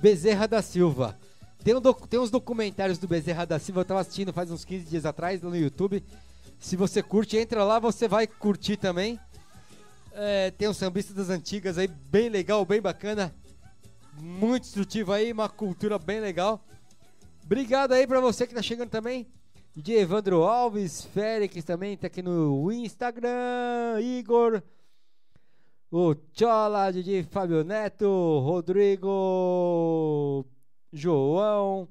[0.00, 1.18] Bezerra da Silva.
[1.62, 4.84] Tem, um tem uns documentários do Bezerra da Silva, eu tava assistindo faz uns 15
[4.86, 6.02] dias atrás no YouTube.
[6.58, 9.20] Se você curte, entra lá, você vai curtir também.
[10.12, 13.34] É, tem um sambista das antigas aí, bem legal, bem bacana.
[14.18, 16.64] Muito instrutivo aí, uma cultura bem legal.
[17.46, 19.24] Obrigado aí pra você que tá chegando também.
[19.76, 24.60] De Evandro Alves, Félix também tá aqui no Instagram, Igor,
[25.88, 30.44] o Chola, DJ Fábio Neto, Rodrigo
[30.92, 31.86] João,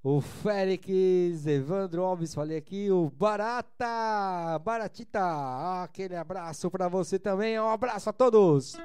[0.00, 7.68] o Félix, Evandro Alves, falei aqui, o Barata, Baratita, aquele abraço para você também, um
[7.68, 8.76] abraço a todos.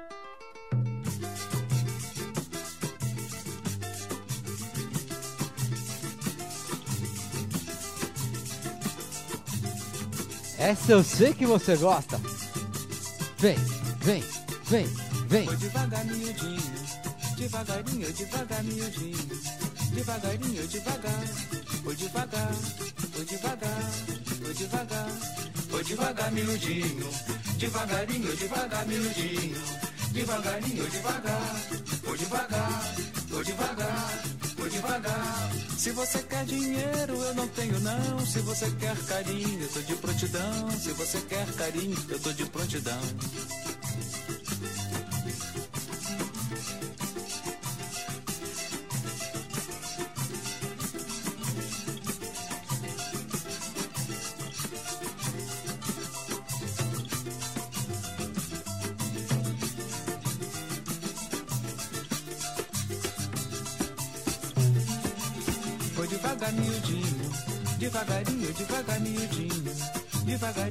[10.58, 12.20] Essa eu sei que você gosta.
[13.38, 13.56] Vem,
[14.00, 14.24] vem,
[14.64, 14.86] vem,
[15.28, 15.46] vem.
[15.46, 16.78] Foi devagar, miudinho
[17.38, 19.28] devagarinho, devagar, miudinho.
[19.94, 21.26] Devagarinho, devagar,
[21.84, 22.52] foi devagar,
[23.12, 23.90] foi devagar,
[24.42, 25.10] foi devagar,
[25.70, 27.08] foi devagar, miudinho.
[27.58, 29.62] Devagarinho, devagar, miudinho.
[30.12, 31.54] Devagarinho, devagar,
[32.02, 32.94] foi devagar,
[33.28, 34.08] foi devagar,
[34.56, 35.37] foi devagar.
[35.78, 38.26] Se você quer dinheiro, eu não tenho não.
[38.26, 40.70] Se você quer carinho, eu tô de prontidão.
[40.72, 43.00] Se você quer carinho, eu tô de prontidão.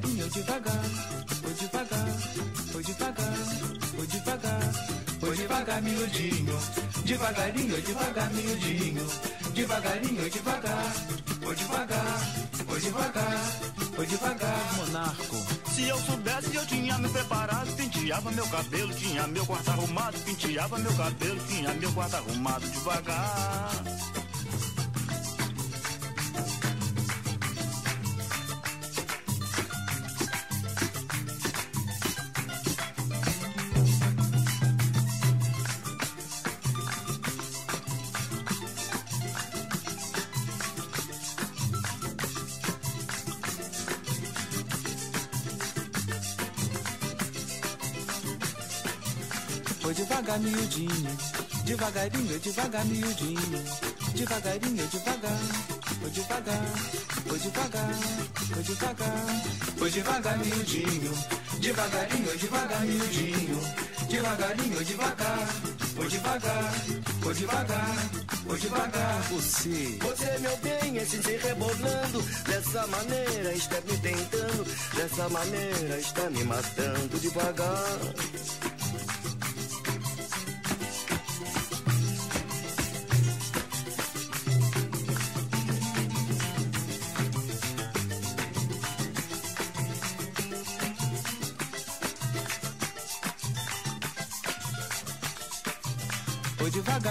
[0.07, 0.83] Devagarinho, devagar,
[1.41, 2.07] foi devagar,
[2.71, 3.33] foi devagar,
[3.95, 4.73] foi devagar,
[5.19, 6.59] foi devagar, miudinho.
[7.03, 9.07] Devagarinho, devagar, miudinho.
[9.53, 10.93] Devagarinho, devagar,
[11.41, 12.19] foi devagar,
[12.67, 13.45] foi devagar,
[13.95, 15.35] foi devagar, monarco.
[15.73, 20.77] Se eu soubesse, eu tinha me preparado, penteava meu cabelo, tinha meu quarto arrumado, penteava
[20.77, 23.71] meu cabelo, tinha meu quarto arrumado devagar.
[50.37, 51.17] Devagar, miudinho.
[51.65, 53.63] Devagarinho, devagar, miudinho.
[54.13, 55.39] devagarinho, devagar,
[55.99, 56.65] vou devagar,
[57.25, 57.93] vou devagar,
[58.49, 59.25] vou devagar,
[59.77, 61.13] vou devagar, miudinho,
[61.59, 63.59] devagarinho, devagar, miudinho,
[64.09, 65.47] devagarinho, devagar,
[65.95, 66.73] vou devagar,
[67.19, 67.95] vou devagar,
[68.45, 69.97] vou devagar, você.
[70.01, 72.21] Você, meu bem, assim se rebolando.
[72.47, 74.65] Dessa maneira está me tentando.
[74.95, 78.66] Dessa maneira está me matando devagar.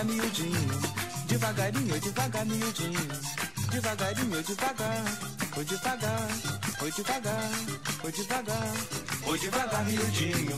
[0.06, 0.80] Miudinho,
[1.26, 3.08] devagarinho, devagar, miudinho,
[3.70, 5.04] devagarinho, devagar,
[5.54, 6.28] vou devagar,
[6.78, 7.50] vou devagar,
[8.02, 8.72] vou devagar,
[9.24, 10.56] vou devagar, miudinho,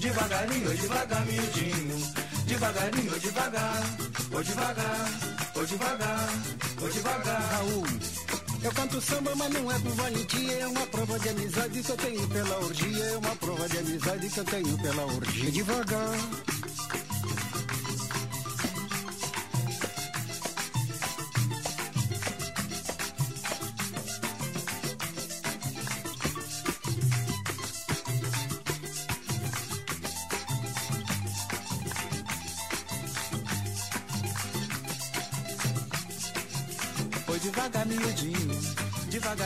[0.00, 2.14] devagarinho, devagar, miudinho,
[2.46, 3.82] devagarinho, devagar,
[4.30, 5.06] vou devagar,
[5.54, 6.28] vou devagar,
[6.78, 7.86] vou devagar, Raul.
[8.62, 11.96] Eu canto samba, mas não é por valentia, é uma prova de amizade que eu
[11.96, 15.50] tenho pela orgia, é uma prova de amizade que eu tenho pela orgia.
[15.50, 16.59] Devagar.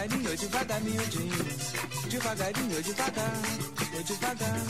[0.04, 1.44] Devagarinho, devagar, miudinho,
[2.08, 3.32] devagarinho, devagar,
[3.92, 4.60] vou devagar,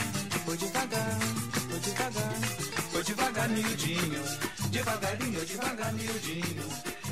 [0.46, 1.18] vou devagar,
[1.70, 2.34] vou devagar,
[2.92, 4.22] vou devagar, miudinho,
[4.70, 6.64] devagarinho, devagar, miudinho,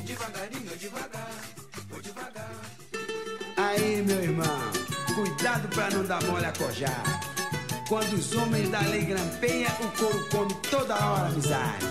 [0.05, 1.31] devagarinho, devagar,
[1.89, 2.51] vou devagar.
[3.57, 4.71] Aí, meu irmão,
[5.15, 7.03] cuidado pra não dar mole a cojar.
[7.89, 11.85] Quando os homens da lei grampeiam, o couro come toda hora amizade.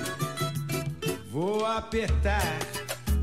[1.30, 2.58] Vou apertar,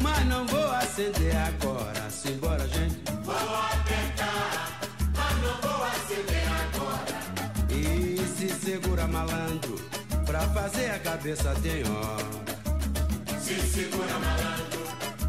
[0.01, 2.08] mas não vou acender agora.
[2.21, 2.99] Simbora, gente.
[3.23, 4.81] Vou apertar,
[5.15, 7.17] mas não vou acender agora.
[7.71, 9.75] E se segura malandro,
[10.25, 13.39] pra fazer a cabeça tem hora.
[13.39, 14.81] Se segura malandro,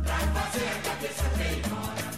[0.02, 2.10] pra fazer a cabeça tem hora.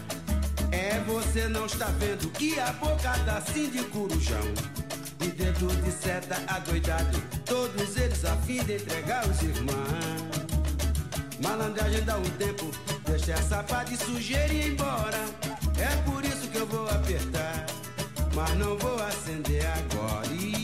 [0.73, 4.55] É você não está vendo que a boca tá assim de corujão.
[5.21, 10.33] E dentro de seta adoidado, todos eles a fim de entregar os irmãos.
[11.43, 12.71] Malandragem dá um tempo,
[13.13, 15.19] deixa essa pá de sujeira ir embora.
[15.79, 17.67] É por isso que eu vou apertar,
[18.35, 20.29] mas não vou acender agora.
[20.33, 20.62] E...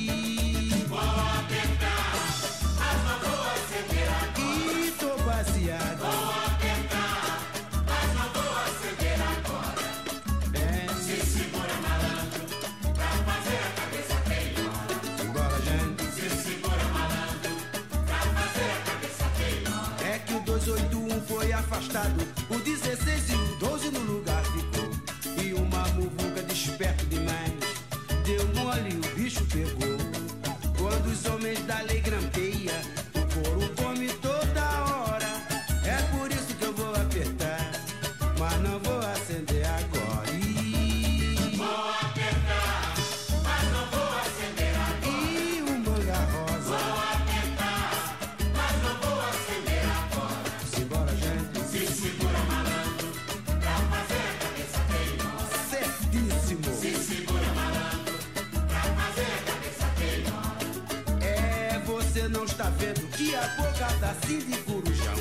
[64.00, 65.16] tá assim de corujão.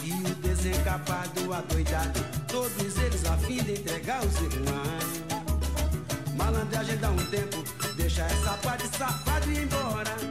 [0.00, 5.20] Fio desencapado, adoidado, todos eles a fim de entregar os irmãos.
[6.36, 7.62] Malandragem dá um tempo,
[7.96, 10.29] deixa essa pá de safado ir embora.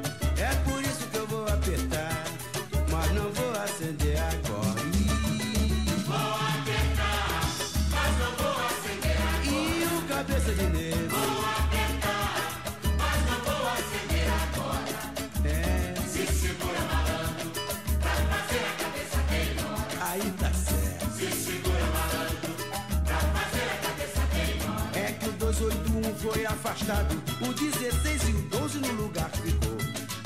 [26.89, 29.77] O 16 e o 12 no lugar ficou.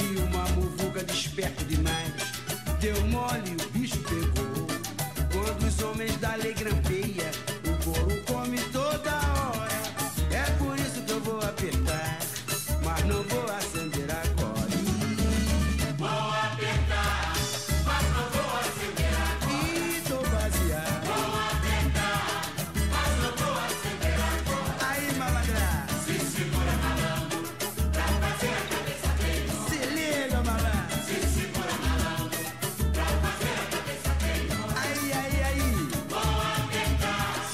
[0.02, 2.14] E uma muvuga desperto demais
[2.80, 4.68] deu mole e o bicho pegou.
[5.34, 6.53] Quando os homens da lei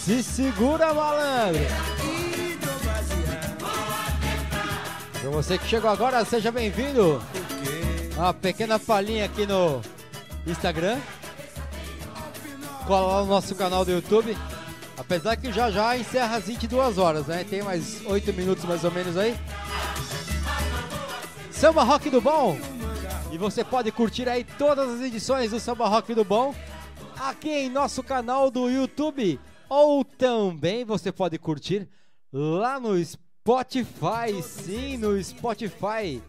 [0.10, 1.62] Se segura, malandro!
[5.22, 7.22] Pra você que chegou agora, seja bem-vindo.
[8.18, 9.80] Uma pequena palhinha aqui no
[10.48, 10.98] Instagram.
[12.88, 14.36] Cola lá no nosso canal do YouTube.
[14.98, 17.46] Apesar que já já encerra às 22 horas, né?
[17.48, 19.38] Tem mais 8 minutos mais ou menos aí.
[21.52, 22.58] Samba Rock do Bom.
[23.32, 26.56] E você pode curtir aí todas as edições do Samba Rock do Bom
[27.16, 29.40] aqui em nosso canal do YouTube.
[29.70, 31.88] Ou também você pode curtir
[32.34, 34.42] lá no Spotify.
[34.44, 36.22] Sim, no Spotify.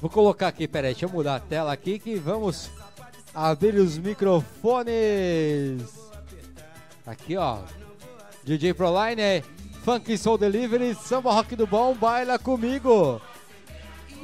[0.00, 2.70] Vou colocar aqui, peraí, deixa eu mudar a tela aqui que vamos
[3.34, 5.82] abrir os microfones.
[7.06, 7.58] Aqui, ó.
[8.42, 9.42] DJ Proline é
[9.82, 13.20] Funk Soul Delivery, Samba Rock do Bom, baila comigo.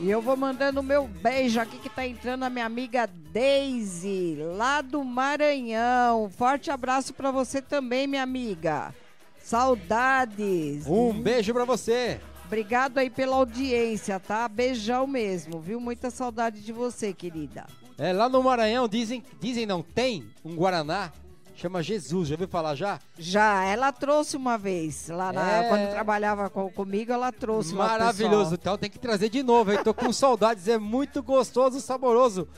[0.01, 4.81] E eu vou mandando meu beijo aqui que tá entrando a minha amiga Daisy, lá
[4.81, 6.31] do Maranhão.
[6.31, 8.95] Forte abraço para você também, minha amiga.
[9.43, 10.87] Saudades.
[10.87, 12.19] Um beijo para você.
[12.47, 14.49] Obrigado aí pela audiência, tá?
[14.49, 15.79] Beijão mesmo, viu?
[15.79, 17.67] Muita saudade de você, querida.
[17.99, 21.13] É, lá no Maranhão dizem, dizem não tem um Guaraná
[21.61, 22.99] chama Jesus, já ouviu falar já?
[23.19, 25.69] Já, ela trouxe uma vez, lá na, É.
[25.69, 29.93] quando trabalhava com- comigo, ela trouxe Maravilhoso, então tem que trazer de novo, aí tô
[29.93, 32.49] com saudades, é muito gostoso, saboroso.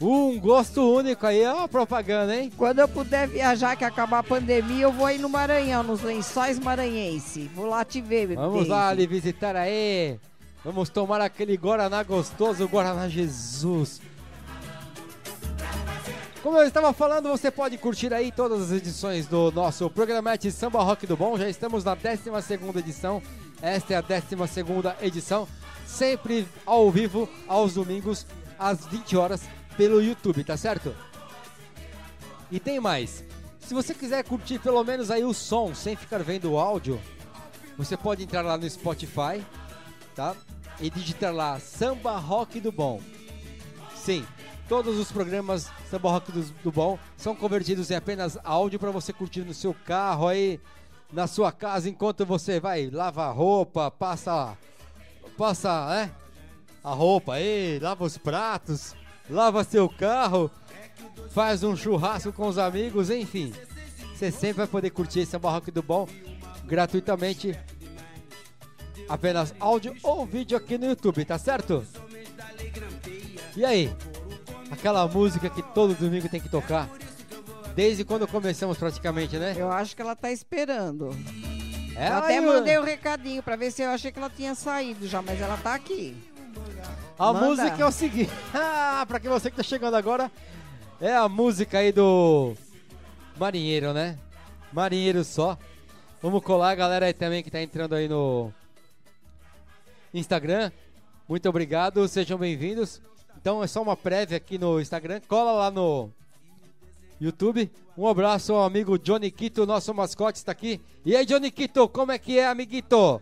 [0.00, 2.52] Um gosto único aí, ó, a propaganda, hein?
[2.56, 6.56] Quando eu puder viajar, que acabar a pandemia, eu vou aí no Maranhão, nos lençóis
[6.58, 7.50] maranhense.
[7.52, 8.36] Vou lá te ver, bebê.
[8.36, 10.20] Vamos lá lhe visitar aí.
[10.64, 14.00] Vamos tomar aquele Guaraná gostoso, o Guaraná Jesus.
[16.42, 20.80] Como eu estava falando, você pode curtir aí todas as edições do nosso programete Samba
[20.84, 21.36] Rock do Bom.
[21.36, 23.20] Já estamos na 12ª edição.
[23.60, 25.48] Esta é a 12ª edição,
[25.84, 28.24] sempre ao vivo, aos domingos,
[28.56, 29.42] às 20 horas,
[29.76, 30.94] pelo YouTube, tá certo?
[32.52, 33.24] E tem mais.
[33.58, 37.00] Se você quiser curtir pelo menos aí o som, sem ficar vendo o áudio,
[37.76, 39.44] você pode entrar lá no Spotify,
[40.14, 40.36] tá?
[40.80, 43.00] E digitar lá Samba Rock do Bom.
[43.96, 44.24] Sim,
[44.68, 49.12] todos os programas Samba Rock do, do Bom são convertidos em apenas áudio para você
[49.12, 50.60] curtir no seu carro aí,
[51.10, 54.56] na sua casa, enquanto você vai lavar roupa, passa,
[55.36, 56.10] passa, né?
[56.84, 58.94] A roupa aí, lava os pratos,
[59.28, 60.50] lava seu carro,
[61.30, 63.52] faz um churrasco com os amigos, enfim.
[64.14, 66.06] Você sempre vai poder curtir Samba Rock do Bom
[66.64, 67.58] gratuitamente.
[69.08, 71.86] Apenas áudio ou vídeo aqui no YouTube, tá certo?
[73.56, 73.90] E aí?
[74.70, 76.88] Aquela música que todo domingo tem que tocar.
[77.74, 79.54] Desde quando começamos praticamente, né?
[79.56, 81.10] Eu acho que ela tá esperando.
[81.96, 84.54] É, eu até mandei o um recadinho pra ver se eu achei que ela tinha
[84.54, 86.16] saído já, mas ela tá aqui.
[87.18, 87.46] A Manda.
[87.46, 88.30] música é o seguinte.
[89.00, 90.30] Ah, pra que você que tá chegando agora,
[91.00, 92.54] é a música aí do
[93.36, 94.18] Marinheiro, né?
[94.72, 95.56] Marinheiro só.
[96.20, 98.52] Vamos colar a galera aí também que tá entrando aí no
[100.12, 100.72] Instagram.
[101.28, 103.00] Muito obrigado, sejam bem-vindos.
[103.40, 105.20] Então é só uma prévia aqui no Instagram.
[105.28, 106.10] Cola lá no
[107.20, 107.70] YouTube.
[107.96, 110.80] Um abraço ao amigo Johnny Quito, nosso mascote está aqui.
[111.04, 113.20] E aí, Johnny Quito, como é que é, amiguito?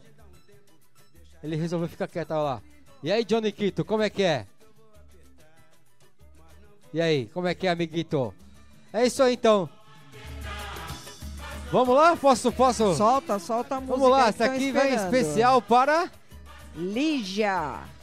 [1.43, 2.63] Ele resolveu ficar quieto olha lá.
[3.03, 4.47] E aí, Johnny Quito, como é que é?
[6.93, 8.35] E aí, como é que é, amiguito?
[8.93, 9.69] É isso aí então.
[11.71, 12.17] Vamos lá?
[12.17, 12.95] Posso, posso?
[12.95, 13.99] Solta, solta a música.
[13.99, 16.11] Vamos lá, essa aqui vem especial para
[16.75, 17.96] Lígia.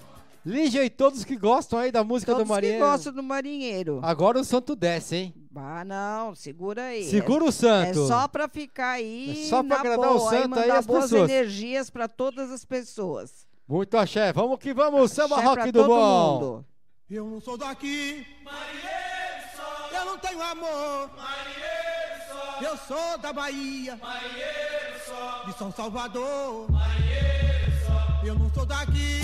[0.45, 2.83] Lígia e todos que gostam aí da música Todos do Marinheiro.
[2.83, 3.99] que gostam do marinheiro.
[4.03, 5.33] Agora o santo desce, hein?
[5.55, 7.09] Ah, não, segura aí.
[7.09, 8.03] Segura É- o santo.
[8.03, 10.47] É só pra ficar aí É só pra na agradar o boa, santo e aí
[10.49, 11.29] mandar as boas pessoas.
[11.29, 13.47] energias pra todas as pessoas.
[13.65, 14.33] Muito axé.
[14.33, 16.33] Vamos que vamos, samba Axé rock pra do todo bom.
[16.33, 16.65] mundo.
[17.09, 18.25] Eu não sou daqui.
[18.43, 19.97] Marinheiro só.
[19.97, 21.09] Eu não tenho amor.
[21.15, 22.61] Marinheiro só.
[22.61, 23.95] Eu sou da Bahia.
[23.95, 25.43] Marinheiro só.
[25.45, 26.69] De São Salvador.
[26.69, 28.25] Marinheiro só.
[28.27, 29.22] Eu não sou daqui.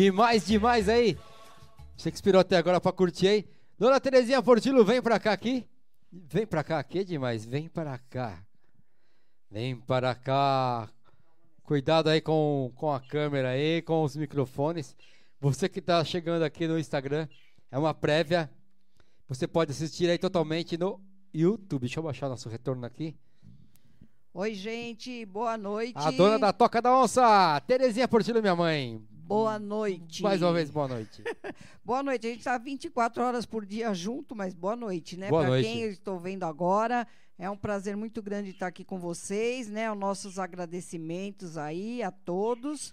[0.00, 1.14] Demais, demais aí.
[1.94, 3.46] Você que esperou até agora pra curtir aí.
[3.78, 5.66] Dona Terezinha Portilo, vem pra cá aqui.
[6.10, 7.44] Vem pra cá, que demais.
[7.44, 8.42] Vem pra cá.
[9.50, 10.88] Vem para cá.
[11.62, 14.96] Cuidado aí com, com a câmera aí, com os microfones.
[15.38, 17.28] Você que tá chegando aqui no Instagram,
[17.70, 18.50] é uma prévia.
[19.28, 20.98] Você pode assistir aí totalmente no
[21.34, 21.82] YouTube.
[21.82, 23.14] Deixa eu baixar nosso retorno aqui.
[24.32, 25.92] Oi, gente, boa noite.
[25.98, 29.06] A dona da Toca da Onça, Terezinha Portilo, minha mãe.
[29.30, 30.24] Boa noite.
[30.24, 31.22] Mais uma vez, boa noite.
[31.84, 32.26] boa noite.
[32.26, 35.30] A gente tá 24 horas por dia junto, mas boa noite, né?
[35.30, 35.68] Noite.
[35.68, 37.06] quem eu estou vendo agora,
[37.38, 39.88] é um prazer muito grande estar aqui com vocês, né?
[39.88, 42.92] Os nossos agradecimentos aí a todos.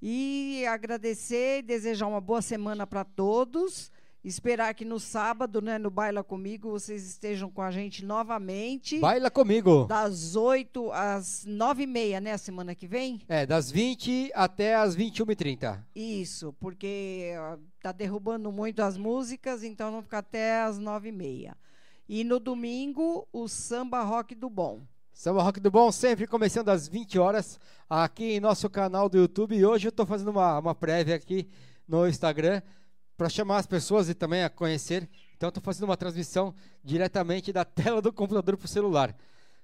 [0.00, 3.90] E agradecer e desejar uma boa semana para todos.
[4.24, 9.00] Esperar que no sábado, né, no Baila Comigo, vocês estejam com a gente novamente.
[9.00, 9.84] Baila comigo.
[9.86, 13.20] Das 8 às 9 e meia, né, semana que vem?
[13.28, 15.82] É, das 20 até as 21h30.
[15.96, 17.32] Isso, porque
[17.82, 21.56] tá derrubando muito as músicas, então vamos ficar até as nove e meia.
[22.08, 24.82] E no domingo, o samba rock do bom.
[25.12, 29.54] Samba Rock do Bom, sempre começando às 20 horas aqui em nosso canal do YouTube.
[29.54, 31.48] E hoje eu estou fazendo uma, uma prévia aqui
[31.86, 32.62] no Instagram
[33.22, 35.08] para chamar as pessoas e também a conhecer.
[35.36, 39.16] Então estou fazendo uma transmissão diretamente da tela do computador para o celular.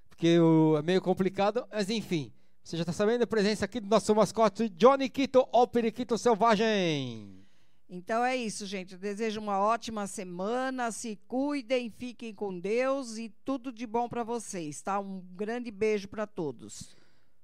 [0.07, 2.31] Porque o, é meio complicado, mas enfim.
[2.63, 7.45] Você já está sabendo a presença aqui do nosso mascote Johnny Quito, o Periquito Selvagem.
[7.89, 8.93] Então é isso, gente.
[8.93, 10.89] Eu desejo uma ótima semana.
[10.89, 15.01] Se cuidem, fiquem com Deus e tudo de bom para vocês, tá?
[15.01, 16.95] Um grande beijo para todos.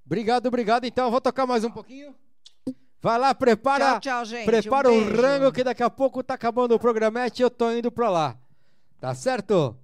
[0.06, 0.86] Obrigado, obrigado.
[0.86, 2.16] Então eu vou tocar mais um pouquinho.
[3.02, 3.92] Vai lá, prepara.
[3.94, 4.46] Tchau, tchau, gente.
[4.46, 5.22] Prepara Um o beijo.
[5.22, 8.36] rango que daqui a pouco tá acabando o programete e eu tô indo pra lá.
[9.00, 9.78] Tá certo?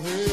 [0.00, 0.23] Boto pra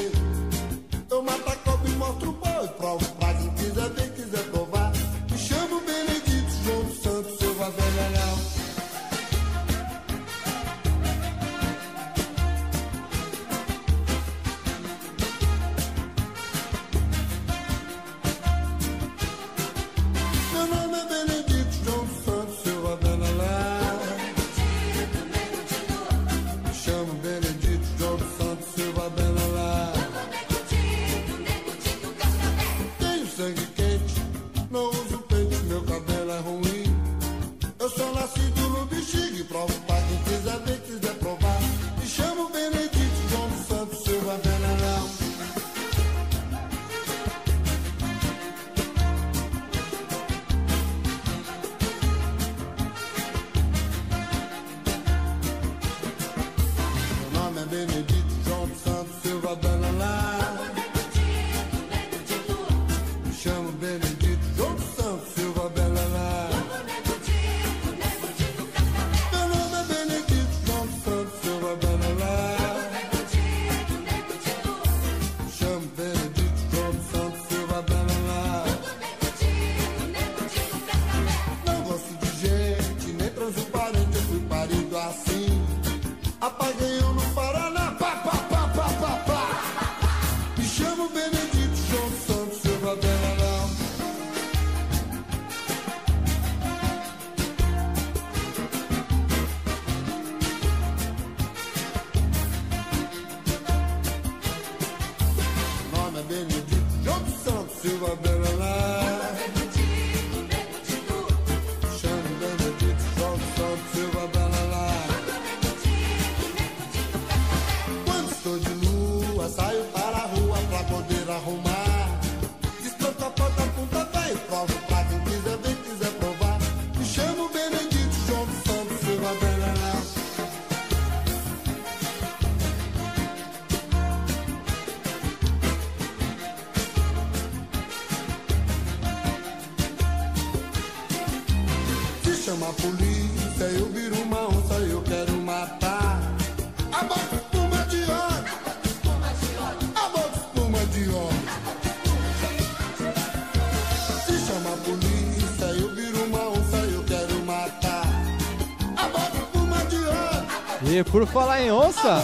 [161.12, 162.24] por falar em onça,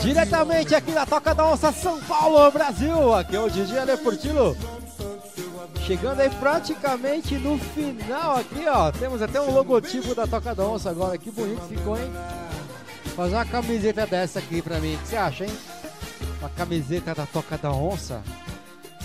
[0.00, 3.92] diretamente aqui da Toca da Onça São Paulo, Brasil, aqui é o DJ Ale.
[5.86, 8.90] Chegando aí praticamente no final aqui, ó.
[8.90, 11.18] Temos até um logotipo da Toca da Onça agora.
[11.18, 12.10] Que bonito ficou, hein?
[13.16, 14.94] Fazer uma camiseta dessa aqui pra mim.
[14.94, 15.52] O que você acha, hein?
[16.38, 18.22] Uma camiseta da Toca da Onça.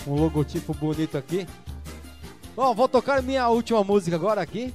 [0.06, 1.46] Um logotipo bonito aqui.
[2.56, 4.72] Bom, vou tocar minha última música agora aqui.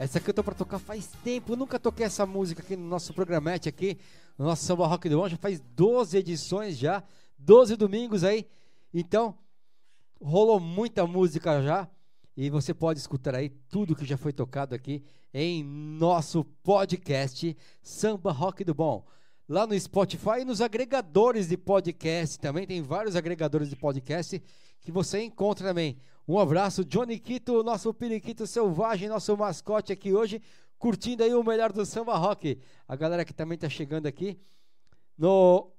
[0.00, 1.52] Essa aqui eu tô pra tocar faz tempo.
[1.52, 3.98] Eu nunca toquei essa música aqui no nosso programete aqui.
[4.38, 5.28] No nosso Samba Rock do On.
[5.28, 7.04] Já faz 12 edições já.
[7.38, 8.46] 12 domingos aí.
[8.94, 9.36] Então,
[10.18, 11.86] rolou muita música já
[12.34, 15.04] e você pode escutar aí tudo que já foi tocado aqui
[15.34, 19.04] em nosso podcast Samba Rock do Bom.
[19.46, 24.42] Lá no Spotify e nos agregadores de podcast também, tem vários agregadores de podcast
[24.80, 25.98] que você encontra também.
[26.26, 30.40] Um abraço, Johnny Quito, nosso periquito selvagem, nosso mascote aqui hoje,
[30.78, 32.58] curtindo aí o melhor do samba rock.
[32.86, 34.38] A galera que também tá chegando aqui
[35.18, 35.72] no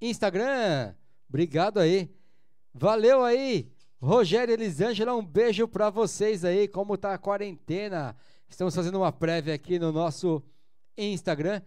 [0.00, 0.94] Instagram,
[1.28, 2.10] obrigado aí.
[2.74, 3.70] Valeu aí.
[3.98, 6.68] Rogério Elisângela, um beijo para vocês aí.
[6.68, 8.14] Como tá a quarentena?
[8.48, 10.42] Estamos fazendo uma prévia aqui no nosso
[10.96, 11.62] Instagram.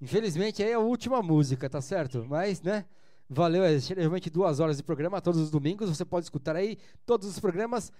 [0.00, 2.26] Infelizmente aí é a última música, tá certo?
[2.28, 2.84] Mas, né?
[3.34, 5.88] Valeu, é geralmente duas horas de programa todos os domingos.
[5.88, 7.90] Você pode escutar aí todos os programas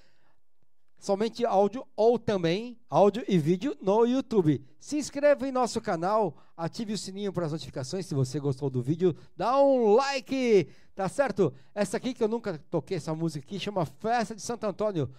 [0.96, 4.64] somente áudio ou também áudio e vídeo no YouTube.
[4.78, 8.06] Se inscreva em nosso canal, ative o sininho para as notificações.
[8.06, 11.52] Se você gostou do vídeo, dá um like, tá certo?
[11.74, 15.10] Essa aqui que eu nunca toquei essa música aqui chama Festa de Santo Antônio.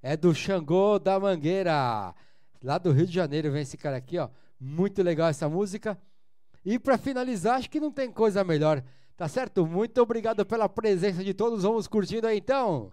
[0.00, 2.14] É do Xangô da Mangueira.
[2.64, 4.30] Lá do Rio de Janeiro vem esse cara aqui, ó.
[4.58, 6.00] Muito legal essa música.
[6.64, 8.82] E para finalizar, acho que não tem coisa melhor.
[9.16, 9.66] Tá certo?
[9.66, 11.62] Muito obrigado pela presença de todos.
[11.62, 12.90] Vamos curtindo aí então.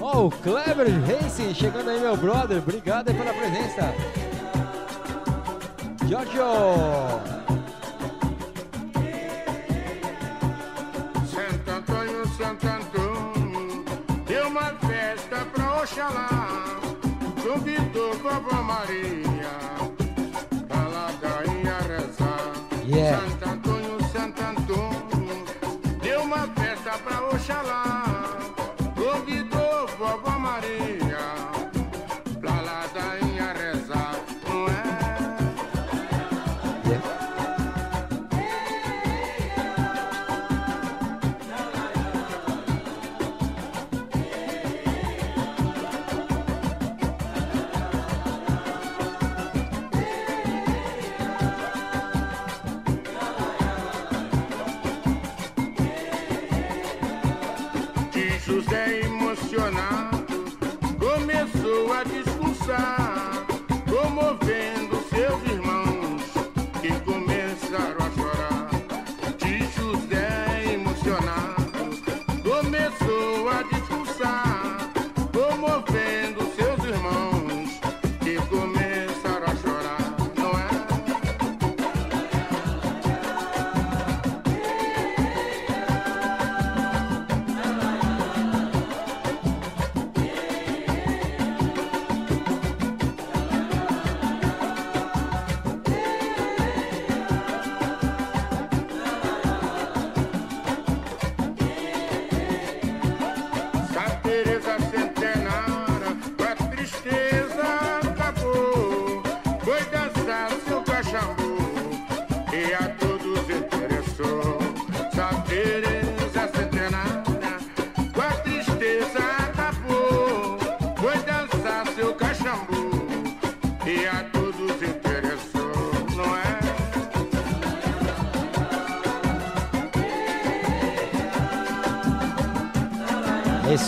[0.00, 2.58] Oh, o Clever Racing chegando aí, meu brother.
[2.58, 3.92] Obrigado aí pela presença.
[6.08, 7.35] Giorgio.
[15.96, 16.78] Oxalá,
[17.42, 19.65] convidou vovó Maria,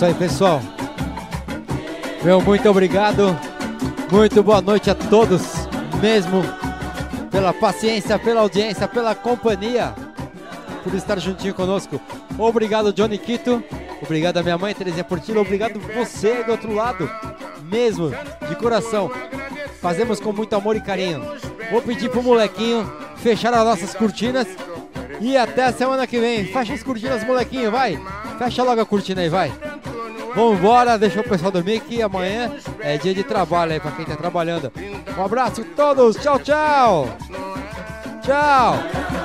[0.09, 0.61] aí, pessoal.
[2.25, 3.39] Meu muito obrigado.
[4.11, 5.43] Muito boa noite a todos,
[6.01, 6.43] mesmo
[7.31, 9.95] pela paciência, pela audiência, pela companhia,
[10.83, 12.01] por estar juntinho conosco.
[12.39, 13.63] Obrigado, Johnny Quito.
[14.03, 15.43] Obrigado a minha mãe, Terezinha Portillo.
[15.43, 17.11] Obrigado você do outro lado,
[17.65, 18.11] mesmo,
[18.49, 19.11] de coração.
[19.81, 21.23] Fazemos com muito amor e carinho.
[21.71, 24.47] Vou pedir pro molequinho fechar as nossas cortinas.
[25.21, 26.47] E até a semana que vem.
[26.47, 28.01] Fecha as cortinas, molequinho, vai.
[28.39, 29.53] Fecha logo a cortina aí, vai.
[30.35, 34.17] Vambora, deixa o pessoal dormir que amanhã é dia de trabalho aí pra quem tá
[34.17, 34.73] trabalhando.
[35.17, 37.09] Um abraço a todos, tchau, tchau.
[38.23, 39.18] Tchau.